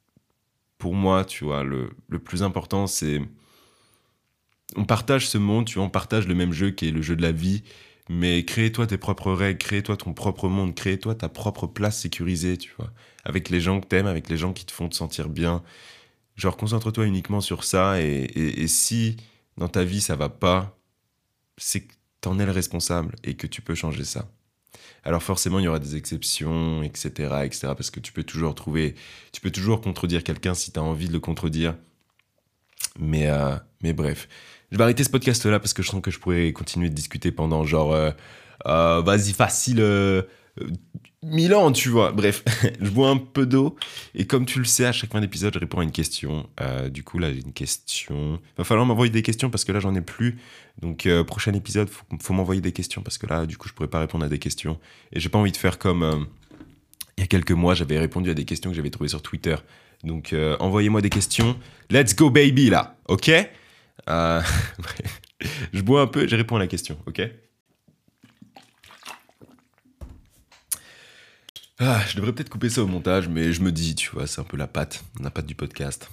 pour 0.78 0.94
moi, 0.94 1.25
tu 1.25 1.44
vois, 1.44 1.64
le, 1.64 1.90
le 2.08 2.18
plus 2.18 2.42
important 2.42 2.87
c'est 2.87 3.23
on 4.75 4.85
partage 4.85 5.28
ce 5.28 5.38
monde, 5.38 5.66
tu 5.66 5.75
vois, 5.76 5.85
on 5.85 5.90
partage 5.90 6.26
le 6.26 6.35
même 6.35 6.52
jeu 6.52 6.70
qui 6.70 6.88
est 6.88 6.90
le 6.90 7.02
jeu 7.02 7.14
de 7.14 7.23
la 7.23 7.32
vie, 7.32 7.62
mais 8.08 8.44
crée-toi 8.44 8.87
tes 8.87 8.99
propres 8.99 9.32
règles, 9.32 9.58
crée-toi 9.58 9.96
ton 9.96 10.12
propre 10.12 10.49
monde, 10.49 10.75
crée-toi 10.75 11.14
ta 11.14 11.28
propre 11.28 11.66
place 11.66 12.00
sécurisée, 12.00 12.56
tu 12.56 12.73
vois, 12.76 12.92
avec 13.25 13.49
les 13.49 13.61
gens 13.61 13.80
que 13.80 13.87
t'aimes, 13.87 14.06
avec 14.06 14.28
les 14.28 14.37
gens 14.37 14.52
qui 14.52 14.64
te 14.64 14.73
font 14.73 14.88
te 14.88 14.94
sentir 14.94 15.28
bien. 15.28 15.62
Genre, 16.37 16.56
concentre-toi 16.56 17.06
uniquement 17.06 17.40
sur 17.40 17.64
ça, 17.64 18.00
et, 18.00 18.66
si 18.66 19.16
dans 19.56 19.68
ta 19.68 19.85
vie 19.85 20.00
ça 20.00 20.16
va 20.16 20.28
pas, 20.28 20.78
c'est 21.56 21.82
que 21.82 21.94
t'en 22.20 22.38
es 22.38 22.46
le 22.46 22.52
responsable 22.52 23.14
et 23.25 23.35
que 23.35 23.46
tu 23.46 23.62
peux 23.62 23.75
changer 23.75 24.04
ça. 24.04 24.28
Alors 25.04 25.23
forcément, 25.23 25.61
il 25.61 25.64
y 25.64 25.68
aura 25.68 25.78
des 25.78 25.96
exceptions, 25.96 26.82
etc., 26.82 27.11
etc., 27.44 27.58
parce 27.76 27.90
que 27.90 28.00
tu 28.00 28.12
peux 28.12 28.25
toujours 28.25 28.54
trouver, 28.54 28.94
tu 29.32 29.40
peux 29.40 29.50
toujours 29.50 29.80
contredire 29.80 30.25
quelqu'un 30.25 30.54
si 30.54 30.73
tu 30.73 30.80
as 30.80 30.82
envie 30.82 31.08
de 31.08 31.12
le 31.12 31.20
contredire. 31.20 31.76
Mais, 32.99 33.28
euh, 33.28 33.56
mais 33.82 33.92
bref, 33.92 34.28
je 34.73 34.78
vais 34.78 34.82
arrêter 34.82 35.04
ce 35.04 35.11
podcast-là 35.11 35.61
parce 35.61 35.73
que 35.73 35.82
je 35.82 35.88
sens 35.90 36.02
que 36.02 36.11
je 36.11 36.18
pourrais 36.18 36.52
continuer 36.52 36.88
de 36.88 36.94
discuter 36.94 37.30
pendant 37.30 37.64
genre, 37.64 37.92
euh, 37.92 38.11
euh, 38.66 39.00
vas-y, 39.00 39.32
facile, 39.32 39.80
euh, 39.80 40.23
mille 41.23 41.54
ans, 41.54 41.70
tu 41.70 41.88
vois. 41.88 42.11
Bref, 42.11 42.42
je 42.80 42.90
bois 42.90 43.11
un 43.11 43.16
peu 43.16 43.46
d'eau. 43.46 43.76
Et 44.14 44.26
comme 44.26 44.44
tu 44.44 44.58
le 44.58 44.64
sais, 44.64 44.85
à 44.85 44.92
chaque 44.92 45.12
fin 45.12 45.20
d'épisode, 45.20 45.54
je 45.54 45.61
réponds 45.61 45.80
à 45.80 45.85
une 45.85 45.92
question. 45.92 46.49
du 46.90 47.04
coup, 47.04 47.18
là, 47.18 47.32
j'ai 47.32 47.40
une 47.40 47.52
question. 47.52 48.40
Va 48.58 48.64
falloir 48.64 48.87
m'envoyer 48.87 49.11
des 49.11 49.23
questions 49.23 49.50
parce 49.50 49.64
que 49.64 49.73
là, 49.73 49.78
j'en 49.78 49.94
ai 49.94 50.00
plus. 50.00 50.38
Donc, 50.82 51.08
prochain 51.26 51.52
épisode, 51.52 51.88
faut, 51.88 52.04
faut 52.20 52.35
m'envoyer 52.35 52.61
des 52.61 52.73
questions 52.73 53.02
parce 53.02 53.18
que 53.18 53.26
là, 53.26 53.46
du 53.46 53.56
coup, 53.56 53.68
je 53.68 53.73
pourrais 53.73 53.88
pas 53.88 54.00
répondre 54.00 54.25
à 54.25 54.28
des 54.28 54.38
questions. 54.38 54.78
Et 55.12 55.20
j'ai 55.20 55.28
pas 55.28 55.38
envie 55.38 55.52
de 55.52 55.56
faire 55.56 55.78
comme 55.78 56.26
il 57.16 57.20
y 57.20 57.25
a 57.25 57.26
quelques 57.28 57.52
mois, 57.52 57.75
j'avais 57.75 57.99
répondu 57.99 58.30
à 58.30 58.35
des 58.35 58.44
questions 58.44 58.70
que 58.70 58.76
j'avais 58.76 58.90
trouvées 58.90 59.08
sur 59.08 59.23
Twitter. 59.23 59.56
Donc, 60.02 60.35
envoyez-moi 60.58 61.02
des 61.02 61.11
questions. 61.11 61.56
Let's 61.88 62.16
go, 62.16 62.30
baby, 62.30 62.68
là. 62.70 62.96
OK? 63.08 63.30
Euh, 64.09 64.43
je 65.73 65.81
bois 65.83 66.03
un 66.03 66.07
peu, 66.07 66.26
je 66.26 66.37
réponds 66.37 66.57
à 66.57 66.61
la 66.61 66.67
question, 66.67 66.99
ok? 67.07 67.23
Ah, 71.79 72.00
Je 72.09 72.17
devrais 72.17 72.33
peut-être 72.33 72.49
couper 72.49 72.71
ça 72.71 72.83
au 72.83 72.87
montage, 72.87 73.29
mais 73.29 73.53
je 73.53 73.61
me 73.61 73.71
dis, 73.71 73.95
tu 73.95 74.11
vois, 74.11 74.26
c'est 74.26 74.41
un 74.41 74.45
peu 74.45 74.57
la 74.57 74.67
patte, 74.67 75.05
la 75.21 75.31
patte 75.31 75.47
du 75.47 75.55
podcast. 75.55 76.11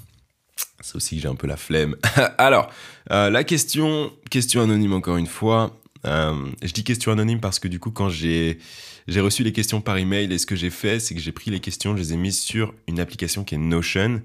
C'est 0.82 0.96
aussi 0.98 1.16
que 1.16 1.22
j'ai 1.22 1.30
un 1.30 1.36
peu 1.36 1.48
la 1.48 1.56
flemme. 1.56 1.96
Alors, 2.38 2.70
euh, 3.12 3.30
la 3.30 3.46
question, 3.46 4.12
question 4.30 4.62
anonyme 4.62 4.94
encore 4.94 5.16
une 5.16 5.28
fois. 5.28 5.80
Euh, 6.06 6.36
je 6.62 6.74
dis 6.74 6.84
question 6.84 7.14
anonyme 7.14 7.40
parce 7.40 7.60
que 7.60 7.70
du 7.70 7.80
coup, 7.80 7.92
quand 7.92 8.10
j'ai 8.10 8.60
reçu 9.08 9.44
les 9.44 9.54
questions 9.54 9.80
par 9.80 9.98
email 9.98 10.32
et 10.34 10.38
ce 10.38 10.46
que 10.46 10.58
j'ai 10.58 10.70
fait, 10.70 11.00
c'est 11.00 11.16
que 11.16 11.22
j'ai 11.22 11.32
pris 11.32 11.50
les 11.50 11.62
questions, 11.62 11.96
je 11.96 12.02
les 12.02 12.14
ai 12.14 12.18
mises 12.18 12.42
sur 12.42 12.74
une 12.88 13.00
application 13.00 13.46
qui 13.46 13.56
est 13.56 13.58
Notion 13.58 14.22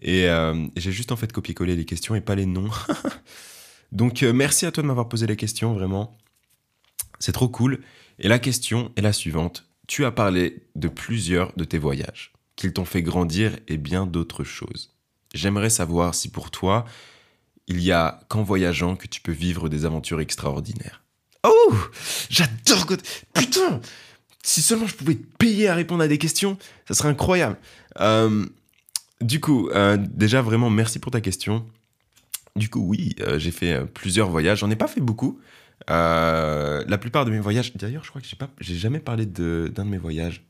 et 0.00 0.28
euh, 0.28 0.66
j'ai 0.76 0.92
juste 0.92 1.12
en 1.12 1.16
fait 1.16 1.32
copié-collé 1.32 1.76
les 1.76 1.84
questions 1.84 2.14
et 2.14 2.20
pas 2.20 2.34
les 2.34 2.46
noms. 2.46 2.70
Donc 3.92 4.22
euh, 4.22 4.32
merci 4.32 4.66
à 4.66 4.72
toi 4.72 4.82
de 4.82 4.88
m'avoir 4.88 5.08
posé 5.08 5.26
les 5.26 5.36
questions, 5.36 5.72
vraiment. 5.72 6.16
C'est 7.18 7.32
trop 7.32 7.48
cool. 7.48 7.80
Et 8.18 8.28
la 8.28 8.38
question 8.38 8.92
est 8.96 9.02
la 9.02 9.12
suivante. 9.12 9.66
Tu 9.86 10.04
as 10.04 10.10
parlé 10.10 10.64
de 10.74 10.88
plusieurs 10.88 11.52
de 11.56 11.64
tes 11.64 11.78
voyages, 11.78 12.32
qu'ils 12.56 12.72
t'ont 12.72 12.84
fait 12.84 13.02
grandir 13.02 13.56
et 13.68 13.76
bien 13.76 14.06
d'autres 14.06 14.44
choses. 14.44 14.94
J'aimerais 15.34 15.70
savoir 15.70 16.14
si 16.14 16.28
pour 16.28 16.50
toi, 16.50 16.84
il 17.68 17.80
y 17.80 17.92
a 17.92 18.20
qu'en 18.28 18.42
voyageant 18.42 18.96
que 18.96 19.06
tu 19.06 19.20
peux 19.20 19.32
vivre 19.32 19.68
des 19.68 19.84
aventures 19.84 20.20
extraordinaires. 20.20 21.02
Oh 21.44 21.74
J'adore 22.28 22.86
Putain 23.32 23.80
Si 24.42 24.62
seulement 24.62 24.86
je 24.86 24.94
pouvais 24.94 25.14
te 25.14 25.36
payer 25.38 25.68
à 25.68 25.74
répondre 25.74 26.02
à 26.02 26.08
des 26.08 26.18
questions, 26.18 26.58
ça 26.88 26.94
serait 26.94 27.08
incroyable. 27.08 27.56
Euh, 28.00 28.46
du 29.20 29.40
coup, 29.40 29.70
euh, 29.70 29.96
déjà 29.96 30.42
vraiment 30.42 30.70
merci 30.70 30.98
pour 30.98 31.10
ta 31.10 31.20
question. 31.20 31.66
Du 32.54 32.68
coup, 32.68 32.80
oui, 32.80 33.14
euh, 33.20 33.38
j'ai 33.38 33.50
fait 33.50 33.72
euh, 33.72 33.84
plusieurs 33.84 34.28
voyages. 34.28 34.58
J'en 34.60 34.70
ai 34.70 34.76
pas 34.76 34.88
fait 34.88 35.00
beaucoup. 35.00 35.40
la 35.88 36.98
plupart 37.00 37.24
de 37.24 37.30
mes 37.30 37.40
voyages, 37.40 37.74
d'ailleurs, 37.74 38.04
je 38.04 38.10
crois 38.10 38.20
que 38.20 38.26
j'ai 38.26 38.36
pas, 38.36 38.48
j'ai 38.60 38.76
jamais 38.76 39.00
parlé 39.00 39.26
d'un 39.26 39.68
de, 39.68 39.82
mes 39.82 39.98
voyages. 39.98 40.42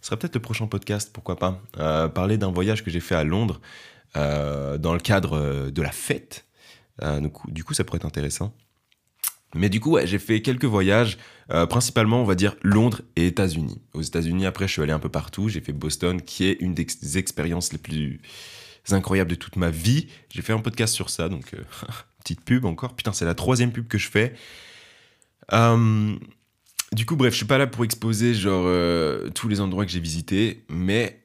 Ce 0.00 0.08
sera 0.08 0.16
peut-être 0.16 0.34
le 0.34 0.42
prochain 0.42 0.66
podcast, 0.66 1.10
pourquoi 1.12 1.36
pas. 1.36 1.62
parler 2.08 2.36
d'un 2.36 2.50
voyage 2.50 2.82
que 2.84 2.90
j'ai 2.90 3.00
fait 3.00 3.14
à 3.14 3.24
Londres 3.24 3.60
dans 4.14 4.92
le 4.92 4.98
cadre 4.98 5.70
de 5.70 5.82
la 5.82 5.92
fête. 5.92 6.44
du 7.48 7.64
coup, 7.64 7.74
ça 7.74 7.84
pourrait 7.84 7.98
être 7.98 8.06
intéressant. 8.06 8.52
Mais 9.54 9.68
du 9.68 9.80
coup, 9.80 9.92
ouais, 9.92 10.06
j'ai 10.06 10.18
fait 10.18 10.40
quelques 10.40 10.64
voyages, 10.64 11.18
euh, 11.50 11.66
principalement, 11.66 12.22
on 12.22 12.24
va 12.24 12.34
dire, 12.34 12.56
Londres 12.62 13.02
et 13.16 13.26
États-Unis. 13.26 13.80
Aux 13.92 14.00
États-Unis, 14.00 14.46
après, 14.46 14.66
je 14.66 14.72
suis 14.72 14.82
allé 14.82 14.92
un 14.92 14.98
peu 14.98 15.10
partout. 15.10 15.48
J'ai 15.48 15.60
fait 15.60 15.72
Boston, 15.72 16.22
qui 16.22 16.46
est 16.46 16.56
une 16.60 16.74
des 16.74 17.18
expériences 17.18 17.72
les 17.72 17.78
plus 17.78 18.20
incroyables 18.90 19.30
de 19.30 19.36
toute 19.36 19.56
ma 19.56 19.70
vie. 19.70 20.08
J'ai 20.30 20.42
fait 20.42 20.52
un 20.52 20.60
podcast 20.60 20.94
sur 20.94 21.10
ça, 21.10 21.28
donc 21.28 21.52
euh, 21.54 21.62
petite 22.20 22.42
pub 22.42 22.64
encore. 22.64 22.94
Putain, 22.94 23.12
c'est 23.12 23.26
la 23.26 23.34
troisième 23.34 23.72
pub 23.72 23.88
que 23.88 23.98
je 23.98 24.08
fais. 24.08 24.34
Euh, 25.52 26.14
du 26.92 27.04
coup, 27.04 27.16
bref, 27.16 27.32
je 27.32 27.38
suis 27.38 27.46
pas 27.46 27.58
là 27.58 27.66
pour 27.66 27.84
exposer 27.84 28.34
genre 28.34 28.68
tous 29.34 29.48
les 29.48 29.60
endroits 29.60 29.84
que 29.84 29.90
j'ai 29.90 30.00
visités, 30.00 30.64
mais 30.68 31.21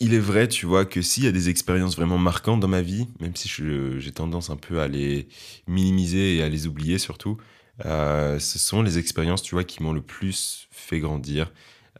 il 0.00 0.14
est 0.14 0.18
vrai, 0.18 0.48
tu 0.48 0.66
vois, 0.66 0.86
que 0.86 1.02
s'il 1.02 1.24
y 1.24 1.26
a 1.26 1.32
des 1.32 1.50
expériences 1.50 1.94
vraiment 1.94 2.18
marquantes 2.18 2.60
dans 2.60 2.68
ma 2.68 2.80
vie, 2.80 3.06
même 3.20 3.36
si 3.36 3.48
j'ai 3.48 4.12
tendance 4.12 4.48
un 4.48 4.56
peu 4.56 4.80
à 4.80 4.88
les 4.88 5.28
minimiser 5.68 6.36
et 6.36 6.42
à 6.42 6.48
les 6.48 6.66
oublier 6.66 6.98
surtout, 6.98 7.36
euh, 7.84 8.38
ce 8.38 8.58
sont 8.58 8.82
les 8.82 8.98
expériences, 8.98 9.42
tu 9.42 9.54
vois, 9.54 9.64
qui 9.64 9.82
m'ont 9.82 9.92
le 9.92 10.00
plus 10.00 10.68
fait 10.70 11.00
grandir. 11.00 11.52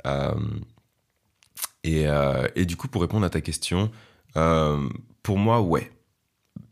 Euh, 0.07 0.35
euh, 1.87 2.49
et, 2.55 2.65
du 2.65 2.77
coup, 2.77 2.89
pour 2.89 3.03
répondre 3.03 3.25
à 3.25 3.31
ta 3.31 3.41
question, 3.41 3.91
pour 4.35 5.39
moi, 5.39 5.61
ouais. 5.61 5.91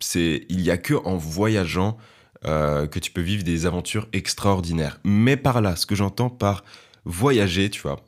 C'est, 0.00 0.46
il 0.48 0.58
n'y 0.58 0.70
a 0.70 0.76
que 0.76 0.94
en 0.94 1.16
voyageant 1.16 1.98
que 2.42 2.98
tu 2.98 3.10
peux 3.10 3.20
vivre 3.20 3.42
des 3.42 3.66
aventures 3.66 4.08
extraordinaires. 4.12 5.00
Mais 5.04 5.36
par 5.36 5.60
là, 5.60 5.76
ce 5.76 5.86
que 5.86 5.94
j'entends 5.94 6.30
par 6.30 6.64
voyager, 7.04 7.68
tu 7.68 7.82
vois, 7.82 8.04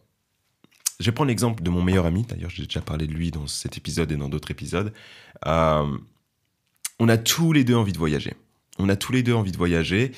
je 1.00 1.06
vais 1.06 1.12
prendre 1.12 1.28
l'exemple 1.28 1.62
de 1.62 1.70
mon 1.70 1.82
meilleur 1.82 2.04
ami, 2.04 2.24
d'ailleurs 2.28 2.50
j'ai 2.50 2.64
déjà 2.64 2.82
parlé 2.82 3.06
de 3.06 3.12
lui 3.12 3.30
dans 3.30 3.46
cet 3.46 3.78
épisode 3.78 4.12
et 4.12 4.16
dans 4.16 4.28
d'autres 4.28 4.50
épisodes. 4.50 4.92
Euh, 5.46 5.98
on 6.98 7.08
a 7.08 7.16
tous 7.16 7.52
les 7.52 7.64
deux 7.64 7.74
envie 7.74 7.92
de 7.92 7.98
voyager. 7.98 8.34
On 8.78 8.88
a 8.90 8.96
tous 8.96 9.12
les 9.12 9.22
deux 9.22 9.32
envie 9.32 9.50
de 9.50 9.56
voyager. 9.56 10.12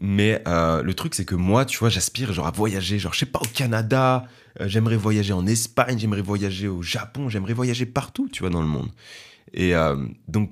Mais 0.00 0.42
euh, 0.46 0.82
le 0.82 0.94
truc, 0.94 1.14
c'est 1.14 1.24
que 1.24 1.34
moi, 1.34 1.64
tu 1.64 1.78
vois, 1.78 1.88
j'aspire 1.88 2.32
genre 2.32 2.46
à 2.46 2.50
voyager, 2.50 2.98
genre, 2.98 3.14
je 3.14 3.20
sais 3.20 3.26
pas, 3.26 3.38
au 3.38 3.46
Canada, 3.46 4.26
euh, 4.60 4.68
j'aimerais 4.68 4.96
voyager 4.96 5.32
en 5.32 5.46
Espagne, 5.46 5.98
j'aimerais 5.98 6.22
voyager 6.22 6.68
au 6.68 6.82
Japon, 6.82 7.28
j'aimerais 7.28 7.52
voyager 7.52 7.86
partout, 7.86 8.28
tu 8.30 8.40
vois, 8.42 8.50
dans 8.50 8.62
le 8.62 8.68
monde. 8.68 8.90
Et 9.52 9.72
donc, 10.26 10.50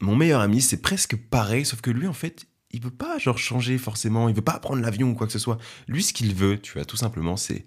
mon 0.00 0.14
meilleur 0.14 0.40
ami, 0.40 0.60
c'est 0.62 0.80
presque 0.80 1.16
pareil, 1.16 1.64
sauf 1.64 1.80
que 1.80 1.90
lui, 1.90 2.06
en 2.06 2.12
fait, 2.12 2.46
il 2.70 2.80
veut 2.80 2.90
pas, 2.90 3.18
genre, 3.18 3.38
changer 3.38 3.76
forcément, 3.76 4.28
il 4.28 4.36
veut 4.36 4.42
pas 4.42 4.60
prendre 4.60 4.80
l'avion 4.80 5.10
ou 5.10 5.14
quoi 5.14 5.26
que 5.26 5.32
ce 5.32 5.40
soit. 5.40 5.58
Lui, 5.88 6.04
ce 6.04 6.12
qu'il 6.12 6.32
veut, 6.34 6.60
tu 6.60 6.74
vois, 6.74 6.84
tout 6.84 6.96
simplement, 6.96 7.36
c'est 7.36 7.66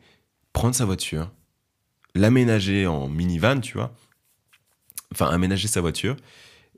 prendre 0.53 0.75
sa 0.75 0.85
voiture, 0.85 1.31
l'aménager 2.15 2.87
en 2.87 3.09
minivan, 3.09 3.59
tu 3.59 3.73
vois, 3.73 3.93
enfin 5.11 5.27
aménager 5.27 5.67
sa 5.67 5.81
voiture 5.81 6.15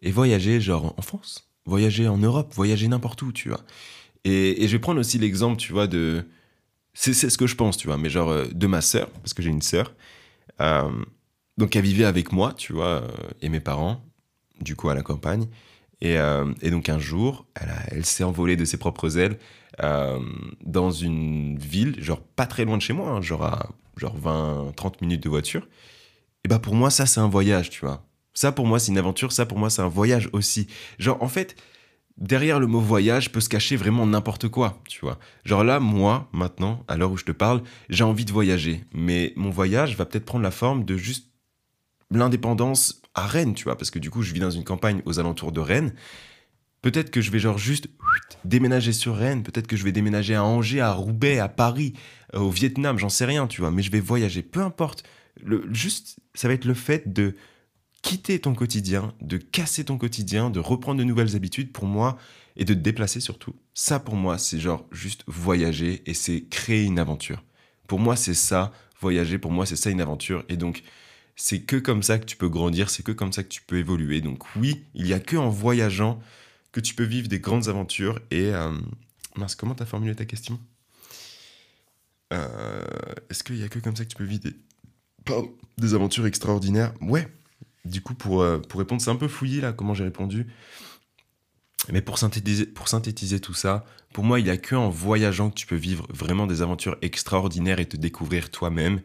et 0.01 0.11
voyager 0.11 0.59
genre 0.61 0.93
en 0.97 1.01
France, 1.01 1.49
voyager 1.65 2.07
en 2.07 2.17
Europe, 2.17 2.53
voyager 2.53 2.87
n'importe 2.87 3.21
où, 3.21 3.31
tu 3.31 3.49
vois. 3.49 3.61
Et, 4.23 4.67
je 4.67 4.71
vais 4.71 4.79
prendre 4.79 4.99
aussi 4.99 5.19
l'exemple, 5.19 5.57
tu 5.57 5.71
vois, 5.71 5.87
de... 5.87 6.25
C'est 6.93 7.13
ce 7.13 7.37
que 7.37 7.45
je 7.45 7.55
pense, 7.55 7.75
tu 7.77 7.87
vois, 7.87 7.97
mais 7.97 8.09
genre 8.09 8.29
euh, 8.29 8.45
de 8.51 8.67
ma 8.67 8.79
sœur, 8.79 9.09
parce 9.09 9.33
que 9.33 9.43
j'ai 9.43 9.49
une 9.49 9.61
sœur. 9.61 9.93
Euh, 10.61 10.89
donc 11.57 11.75
elle 11.75 11.83
vivait 11.83 12.05
avec 12.05 12.31
moi, 12.31 12.53
tu 12.53 12.71
vois, 12.71 13.01
euh, 13.03 13.07
et 13.41 13.49
mes 13.49 13.59
parents, 13.59 14.01
du 14.61 14.75
coup 14.75 14.89
à 14.89 14.95
la 14.95 15.01
campagne. 15.01 15.47
Et, 16.01 16.17
et 16.61 16.71
donc 16.71 16.89
un 16.89 16.99
jour, 16.99 17.47
elle, 17.55 17.73
elle 17.87 18.05
s'est 18.05 18.25
envolée 18.25 18.57
de 18.57 18.65
ses 18.65 18.77
propres 18.77 19.17
ailes 19.17 19.39
euh, 19.83 20.19
dans 20.63 20.91
une 20.91 21.57
ville, 21.57 22.01
genre 22.01 22.21
pas 22.21 22.45
très 22.45 22.65
loin 22.65 22.77
de 22.77 22.81
chez 22.81 22.93
moi, 22.93 23.09
hein, 23.09 23.21
genre 23.21 23.43
à 23.43 23.69
genre 23.97 24.15
20-30 24.17 24.95
minutes 25.01 25.23
de 25.23 25.29
voiture, 25.29 25.67
et 26.45 26.47
bah 26.47 26.59
pour 26.59 26.75
moi, 26.75 26.91
ça, 26.91 27.07
c'est 27.07 27.19
un 27.19 27.27
voyage, 27.27 27.71
tu 27.71 27.81
vois. 27.83 28.05
Ça, 28.35 28.51
pour 28.51 28.67
moi, 28.67 28.77
c'est 28.77 28.91
une 28.91 28.99
aventure, 28.99 29.31
ça, 29.31 29.47
pour 29.47 29.57
moi, 29.57 29.71
c'est 29.71 29.81
un 29.81 29.87
voyage 29.87 30.29
aussi. 30.31 30.67
Genre, 30.99 31.17
en 31.23 31.27
fait, 31.27 31.55
derrière 32.17 32.59
le 32.59 32.67
mot 32.67 32.79
voyage 32.79 33.31
peut 33.31 33.39
se 33.39 33.49
cacher 33.49 33.75
vraiment 33.75 34.05
n'importe 34.05 34.47
quoi, 34.49 34.79
tu 34.87 34.99
vois. 35.01 35.17
Genre 35.43 35.63
là, 35.63 35.79
moi, 35.79 36.29
maintenant, 36.33 36.83
à 36.87 36.97
l'heure 36.97 37.11
où 37.11 37.17
je 37.17 37.25
te 37.25 37.31
parle, 37.31 37.63
j'ai 37.89 38.03
envie 38.03 38.25
de 38.25 38.31
voyager. 38.31 38.83
Mais 38.93 39.33
mon 39.35 39.49
voyage 39.49 39.97
va 39.97 40.05
peut-être 40.05 40.25
prendre 40.25 40.43
la 40.43 40.51
forme 40.51 40.85
de 40.85 40.97
juste 40.97 41.31
l'indépendance 42.11 43.01
à 43.15 43.25
Rennes, 43.25 43.55
tu 43.55 43.63
vois, 43.63 43.75
parce 43.75 43.89
que 43.89 43.97
du 43.97 44.11
coup, 44.11 44.21
je 44.21 44.31
vis 44.31 44.39
dans 44.39 44.51
une 44.51 44.63
campagne 44.63 45.01
aux 45.05 45.19
alentours 45.19 45.51
de 45.51 45.61
Rennes. 45.61 45.95
Peut-être 46.85 47.09
que 47.09 47.19
je 47.19 47.31
vais 47.31 47.39
genre 47.39 47.57
juste 47.57 47.87
déménager 48.43 48.93
sur 48.93 49.15
Rennes, 49.15 49.41
peut-être 49.41 49.65
que 49.65 49.75
je 49.75 49.83
vais 49.83 49.91
déménager 49.91 50.35
à 50.35 50.43
Angers, 50.43 50.81
à 50.81 50.93
Roubaix, 50.93 51.39
à 51.39 51.49
Paris, 51.49 51.93
euh, 52.35 52.41
au 52.41 52.51
Vietnam, 52.51 52.99
j'en 52.99 53.09
sais 53.09 53.25
rien, 53.25 53.47
tu 53.47 53.61
vois, 53.61 53.71
mais 53.71 53.81
je 53.81 53.89
vais 53.89 53.99
voyager, 53.99 54.43
peu 54.43 54.59
importe. 54.59 55.03
Juste, 55.71 56.19
ça 56.35 56.47
va 56.47 56.53
être 56.53 56.65
le 56.65 56.75
fait 56.75 57.11
de 57.11 57.33
quitter 58.03 58.37
ton 58.37 58.53
quotidien, 58.53 59.15
de 59.19 59.37
casser 59.37 59.85
ton 59.85 59.97
quotidien, 59.97 60.51
de 60.51 60.59
reprendre 60.59 60.99
de 60.99 61.03
nouvelles 61.03 61.35
habitudes 61.35 61.71
pour 61.71 61.85
moi 61.85 62.19
et 62.55 62.65
de 62.65 62.75
te 62.75 62.79
déplacer 62.79 63.19
surtout. 63.19 63.55
Ça 63.73 63.99
pour 63.99 64.15
moi, 64.15 64.37
c'est 64.37 64.59
genre 64.59 64.85
juste 64.91 65.23
voyager 65.25 66.03
et 66.05 66.13
c'est 66.13 66.41
créer 66.41 66.83
une 66.83 66.99
aventure. 66.99 67.43
Pour 67.87 67.97
moi, 67.97 68.15
c'est 68.15 68.35
ça, 68.35 68.71
voyager, 69.01 69.39
pour 69.39 69.51
moi, 69.51 69.65
c'est 69.65 69.75
ça 69.75 69.89
une 69.89 70.01
aventure. 70.01 70.45
Et 70.49 70.55
donc, 70.55 70.83
c'est 71.35 71.61
que 71.61 71.77
comme 71.77 72.03
ça 72.03 72.19
que 72.19 72.25
tu 72.25 72.37
peux 72.37 72.47
grandir, 72.47 72.91
c'est 72.91 73.01
que 73.01 73.11
comme 73.11 73.33
ça 73.33 73.41
que 73.41 73.49
tu 73.49 73.63
peux 73.63 73.79
évoluer. 73.79 74.21
Donc 74.21 74.43
oui, 74.55 74.83
il 74.93 75.07
y 75.07 75.13
a 75.13 75.19
que 75.19 75.35
en 75.35 75.49
voyageant 75.49 76.19
tu 76.79 76.95
peux 76.95 77.03
vivre 77.03 77.27
des 77.27 77.39
grandes 77.39 77.67
aventures. 77.67 78.19
Et 78.31 78.53
euh, 78.53 78.71
mince, 79.35 79.55
comment 79.55 79.75
t'as 79.75 79.85
formulé 79.85 80.15
ta 80.15 80.25
question? 80.25 80.59
Euh, 82.33 82.83
Est-ce 83.29 83.43
qu'il 83.43 83.57
y 83.57 83.63
a 83.63 83.69
que 83.69 83.79
comme 83.79 83.95
ça 83.95 84.03
que 84.03 84.09
tu 84.09 84.17
peux 84.17 84.23
vivre 84.23 84.43
des, 84.43 84.55
des 85.77 85.93
aventures 85.93 86.25
extraordinaires? 86.25 86.93
Ouais, 87.01 87.27
du 87.85 88.01
coup, 88.01 88.15
pour, 88.15 88.41
euh, 88.41 88.59
pour 88.59 88.79
répondre, 88.79 89.01
c'est 89.01 89.11
un 89.11 89.15
peu 89.15 89.27
fouillé 89.27 89.61
là, 89.61 89.73
comment 89.73 89.93
j'ai 89.93 90.03
répondu. 90.03 90.47
Mais 91.91 92.01
pour 92.01 92.17
synthétiser, 92.17 92.65
pour 92.65 92.87
synthétiser 92.87 93.39
tout 93.39 93.53
ça, 93.53 93.85
pour 94.11 94.23
moi, 94.23 94.39
il 94.39 94.43
n'y 94.43 94.49
a 94.49 94.57
que 94.57 94.75
en 94.75 94.89
voyageant 94.89 95.49
que 95.49 95.55
tu 95.55 95.67
peux 95.67 95.75
vivre 95.75 96.07
vraiment 96.09 96.47
des 96.47 96.61
aventures 96.61 96.97
extraordinaires 97.01 97.79
et 97.79 97.85
te 97.85 97.97
découvrir 97.97 98.49
toi-même. 98.49 99.01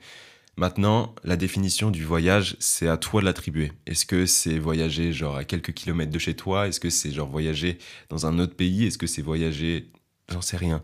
Maintenant, 0.57 1.15
la 1.25 1.37
définition 1.37 1.91
du 1.91 2.05
voyage, 2.05 2.57
c'est 2.59 2.89
à 2.89 2.97
toi 2.97 3.21
de 3.21 3.27
l'attribuer. 3.27 3.73
Est-ce 3.87 4.05
que 4.05 4.27
c'est 4.27 4.59
voyager 4.59 5.13
genre 5.13 5.37
à 5.37 5.45
quelques 5.45 5.73
kilomètres 5.73 6.13
de 6.13 6.19
chez 6.19 6.35
toi? 6.35 6.69
Est-ce 6.69 6.81
que 6.81 6.91
c'est 6.91 7.13
genre 7.13 7.29
voyager 7.29 7.79
dans 8.09 8.27
un 8.27 8.39
autre 8.39 8.55
pays? 8.55 8.85
Est-ce 8.85 8.99
que 8.99 9.07
c'est 9.07 9.23
voyager? 9.23 9.91
J'en 10.29 10.43
sais 10.43 10.57
rien. 10.57 10.83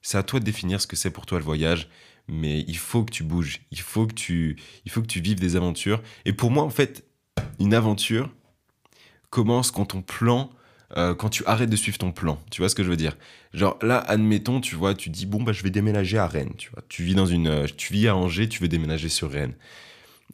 C'est 0.00 0.18
à 0.18 0.22
toi 0.22 0.40
de 0.40 0.44
définir 0.44 0.80
ce 0.80 0.86
que 0.86 0.96
c'est 0.96 1.10
pour 1.10 1.26
toi 1.26 1.38
le 1.38 1.44
voyage, 1.44 1.88
mais 2.28 2.64
il 2.68 2.78
faut 2.78 3.04
que 3.04 3.10
tu 3.10 3.24
bouges, 3.24 3.60
il 3.70 3.80
faut 3.80 4.06
que 4.06 4.14
tu, 4.14 4.56
il 4.84 4.90
faut 4.90 5.02
que 5.02 5.06
tu 5.06 5.20
vives 5.20 5.40
des 5.40 5.56
aventures. 5.56 6.02
Et 6.24 6.32
pour 6.32 6.50
moi, 6.50 6.62
en 6.62 6.70
fait, 6.70 7.04
une 7.58 7.74
aventure 7.74 8.30
commence 9.30 9.70
quand 9.70 9.86
ton 9.86 10.02
plan, 10.02 10.50
euh, 10.96 11.14
quand 11.14 11.28
tu 11.28 11.44
arrêtes 11.46 11.70
de 11.70 11.76
suivre 11.76 11.98
ton 11.98 12.12
plan. 12.12 12.38
Tu 12.50 12.62
vois 12.62 12.68
ce 12.68 12.74
que 12.74 12.82
je 12.82 12.88
veux 12.88 12.96
dire? 12.96 13.16
Genre 13.52 13.78
là, 13.82 13.98
admettons, 13.98 14.60
tu 14.60 14.74
vois, 14.74 14.94
tu 14.94 15.10
dis 15.10 15.26
bon 15.26 15.42
bah 15.42 15.52
je 15.52 15.62
vais 15.62 15.70
déménager 15.70 16.18
à 16.18 16.26
Rennes. 16.26 16.54
Tu 16.56 16.70
vois, 16.70 16.82
tu 16.88 17.02
vis 17.02 17.14
dans 17.14 17.26
une, 17.26 17.48
euh, 17.48 17.66
tu 17.76 17.92
vis 17.92 18.08
à 18.08 18.16
Angers, 18.16 18.48
tu 18.48 18.62
veux 18.62 18.68
déménager 18.68 19.08
sur 19.08 19.30
Rennes. 19.30 19.54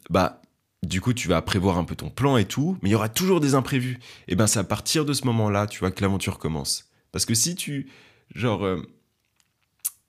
Bah 0.09 0.41
du 0.83 1.01
coup, 1.01 1.13
tu 1.13 1.27
vas 1.27 1.41
prévoir 1.41 1.77
un 1.77 1.83
peu 1.83 1.95
ton 1.95 2.09
plan 2.09 2.37
et 2.37 2.45
tout, 2.45 2.77
mais 2.81 2.89
il 2.89 2.91
y 2.91 2.95
aura 2.95 3.09
toujours 3.09 3.41
des 3.41 3.55
imprévus. 3.55 3.99
Et 4.27 4.35
ben 4.35 4.47
c'est 4.47 4.59
à 4.59 4.63
partir 4.63 5.03
de 5.03 5.13
ce 5.13 5.25
moment-là, 5.25 5.67
tu 5.67 5.79
vois, 5.79 5.91
que 5.91 6.01
l'aventure 6.01 6.37
commence. 6.37 6.89
Parce 7.11 7.25
que 7.25 7.33
si 7.33 7.55
tu, 7.55 7.89
genre, 8.33 8.63
euh, 8.65 8.81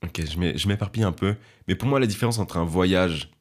ok, 0.03 0.21
je 0.25 0.67
m'éparpille 0.67 1.03
un 1.03 1.11
peu, 1.11 1.35
mais 1.67 1.75
pour 1.75 1.89
moi 1.89 1.99
la 1.99 2.07
différence 2.07 2.37
entre 2.37 2.57
un 2.57 2.65
voyage 2.65 3.31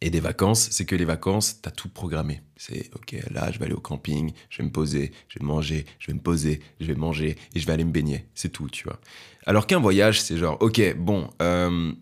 et 0.00 0.10
des 0.10 0.20
vacances, 0.20 0.68
c'est 0.70 0.84
que 0.84 0.94
les 0.94 1.04
vacances, 1.04 1.60
tu 1.60 1.68
as 1.68 1.72
tout 1.72 1.88
programmé. 1.88 2.42
C'est 2.56 2.90
ok, 2.94 3.16
là, 3.30 3.50
je 3.50 3.58
vais 3.58 3.66
aller 3.66 3.74
au 3.74 3.80
camping, 3.80 4.32
je 4.48 4.58
vais 4.58 4.64
me 4.64 4.72
poser, 4.72 5.12
je 5.28 5.38
vais 5.38 5.44
manger, 5.44 5.86
je 5.98 6.08
vais 6.08 6.14
me 6.14 6.20
poser, 6.20 6.60
je 6.80 6.86
vais 6.86 6.94
manger 6.94 7.36
et 7.54 7.60
je 7.60 7.66
vais 7.66 7.72
aller 7.72 7.84
me 7.84 7.90
baigner. 7.90 8.26
C'est 8.34 8.50
tout, 8.50 8.68
tu 8.68 8.84
vois. 8.84 9.00
Alors 9.46 9.66
qu'un 9.66 9.80
voyage, 9.80 10.20
c'est 10.22 10.36
genre, 10.36 10.56
ok, 10.60 10.96
bon, 10.96 11.30
euh, 11.42 11.92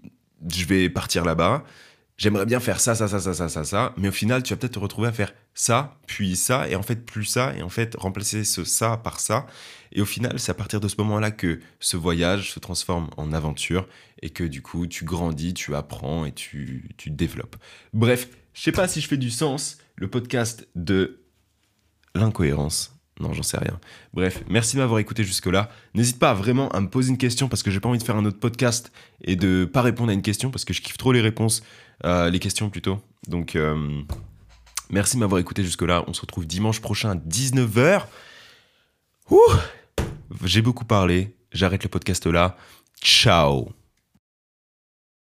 je 0.53 0.65
vais 0.67 0.91
partir 0.91 1.25
là-bas, 1.25 1.65
j'aimerais 2.17 2.47
bien 2.47 2.61
faire 2.61 2.81
ça, 2.81 2.95
ça, 2.95 3.09
ça, 3.09 3.21
ça, 3.21 3.35
ça, 3.35 3.49
ça, 3.49 3.65
ça, 3.65 3.95
mais 3.97 4.09
au 4.09 4.13
final, 4.13 4.43
tu 4.43 4.53
vas 4.53 4.57
peut-être 4.57 4.75
te 4.75 4.79
retrouver 4.79 5.09
à 5.09 5.13
faire 5.13 5.33
ça, 5.55 5.99
puis 6.07 6.37
ça, 6.37 6.69
et 6.69 6.77
en 6.77 6.83
fait, 6.83 7.05
plus 7.05 7.25
ça, 7.25 7.55
et 7.57 7.63
en 7.63 7.69
fait, 7.69 7.95
remplacer 7.99 8.45
ce 8.45 8.65
ça 8.65 8.97
par 8.97 9.21
ça. 9.21 9.47
Et 9.93 10.01
au 10.01 10.07
final, 10.07 10.39
c'est 10.39 10.51
à 10.51 10.55
partir 10.55 10.81
de 10.81 10.89
ce 10.89 10.97
moment-là 10.99 11.31
que 11.31 11.61
ce 11.81 11.97
voyage 11.97 12.53
se 12.53 12.59
transforme 12.59 13.09
en 13.17 13.33
aventure, 13.33 13.87
et 14.23 14.31
que 14.31 14.45
du 14.45 14.63
coup, 14.63 14.87
tu 14.87 15.05
grandis, 15.05 15.55
tu 15.55 15.75
apprends, 15.75 16.25
et 16.27 16.33
tu, 16.33 16.91
tu 16.97 17.11
développes. 17.11 17.57
Bref, 17.93 18.29
je 18.55 18.63
sais 18.63 18.73
pas 18.73 18.89
si 18.89 19.01
je 19.01 19.09
fais 19.09 19.17
du 19.17 19.31
sens, 19.31 19.79
le 19.97 20.09
podcast 20.09 20.69
de 20.75 21.21
l'incohérence. 22.15 22.97
Non, 23.19 23.33
j'en 23.33 23.43
sais 23.43 23.57
rien. 23.57 23.81
Bref, 24.13 24.43
merci 24.47 24.77
de 24.77 24.83
m'avoir 24.83 24.99
écouté 24.99 25.25
jusque-là. 25.25 25.71
N'hésite 25.95 26.19
pas 26.19 26.35
vraiment 26.35 26.69
à 26.71 26.81
me 26.81 26.89
poser 26.89 27.11
une 27.11 27.17
question 27.17 27.49
parce 27.49 27.63
que 27.63 27.71
j'ai 27.71 27.81
pas 27.81 27.89
envie 27.89 27.99
de 27.99 28.03
faire 28.03 28.17
un 28.17 28.25
autre 28.27 28.39
podcast 28.39 28.93
et 29.23 29.37
de 29.37 29.65
pas 29.65 29.81
répondre 29.81 30.11
à 30.11 30.13
une 30.13 30.23
question 30.23 30.51
parce 30.51 30.67
que 30.67 30.75
je 30.75 30.83
kiffe 30.83 30.99
trop 30.99 31.13
les 31.13 31.23
réponses. 31.23 31.63
Euh, 32.05 32.31
les 32.31 32.39
questions 32.39 32.71
plutôt. 32.71 33.01
Donc, 33.29 33.57
euh, 33.57 34.03
merci 34.91 35.17
de 35.17 35.21
m'avoir 35.21 35.41
écouté 35.41 35.65
jusque-là. 35.65 36.05
On 36.07 36.13
se 36.13 36.21
retrouve 36.21 36.47
dimanche 36.47 36.81
prochain 36.81 37.11
à 37.11 37.15
19h. 37.15 38.03
J'ai 40.45 40.63
beaucoup 40.63 40.85
parlé. 40.85 41.37
J'arrête 41.53 41.83
le 41.83 41.89
podcast 41.89 42.27
là. 42.27 42.57
Ciao 43.03 43.71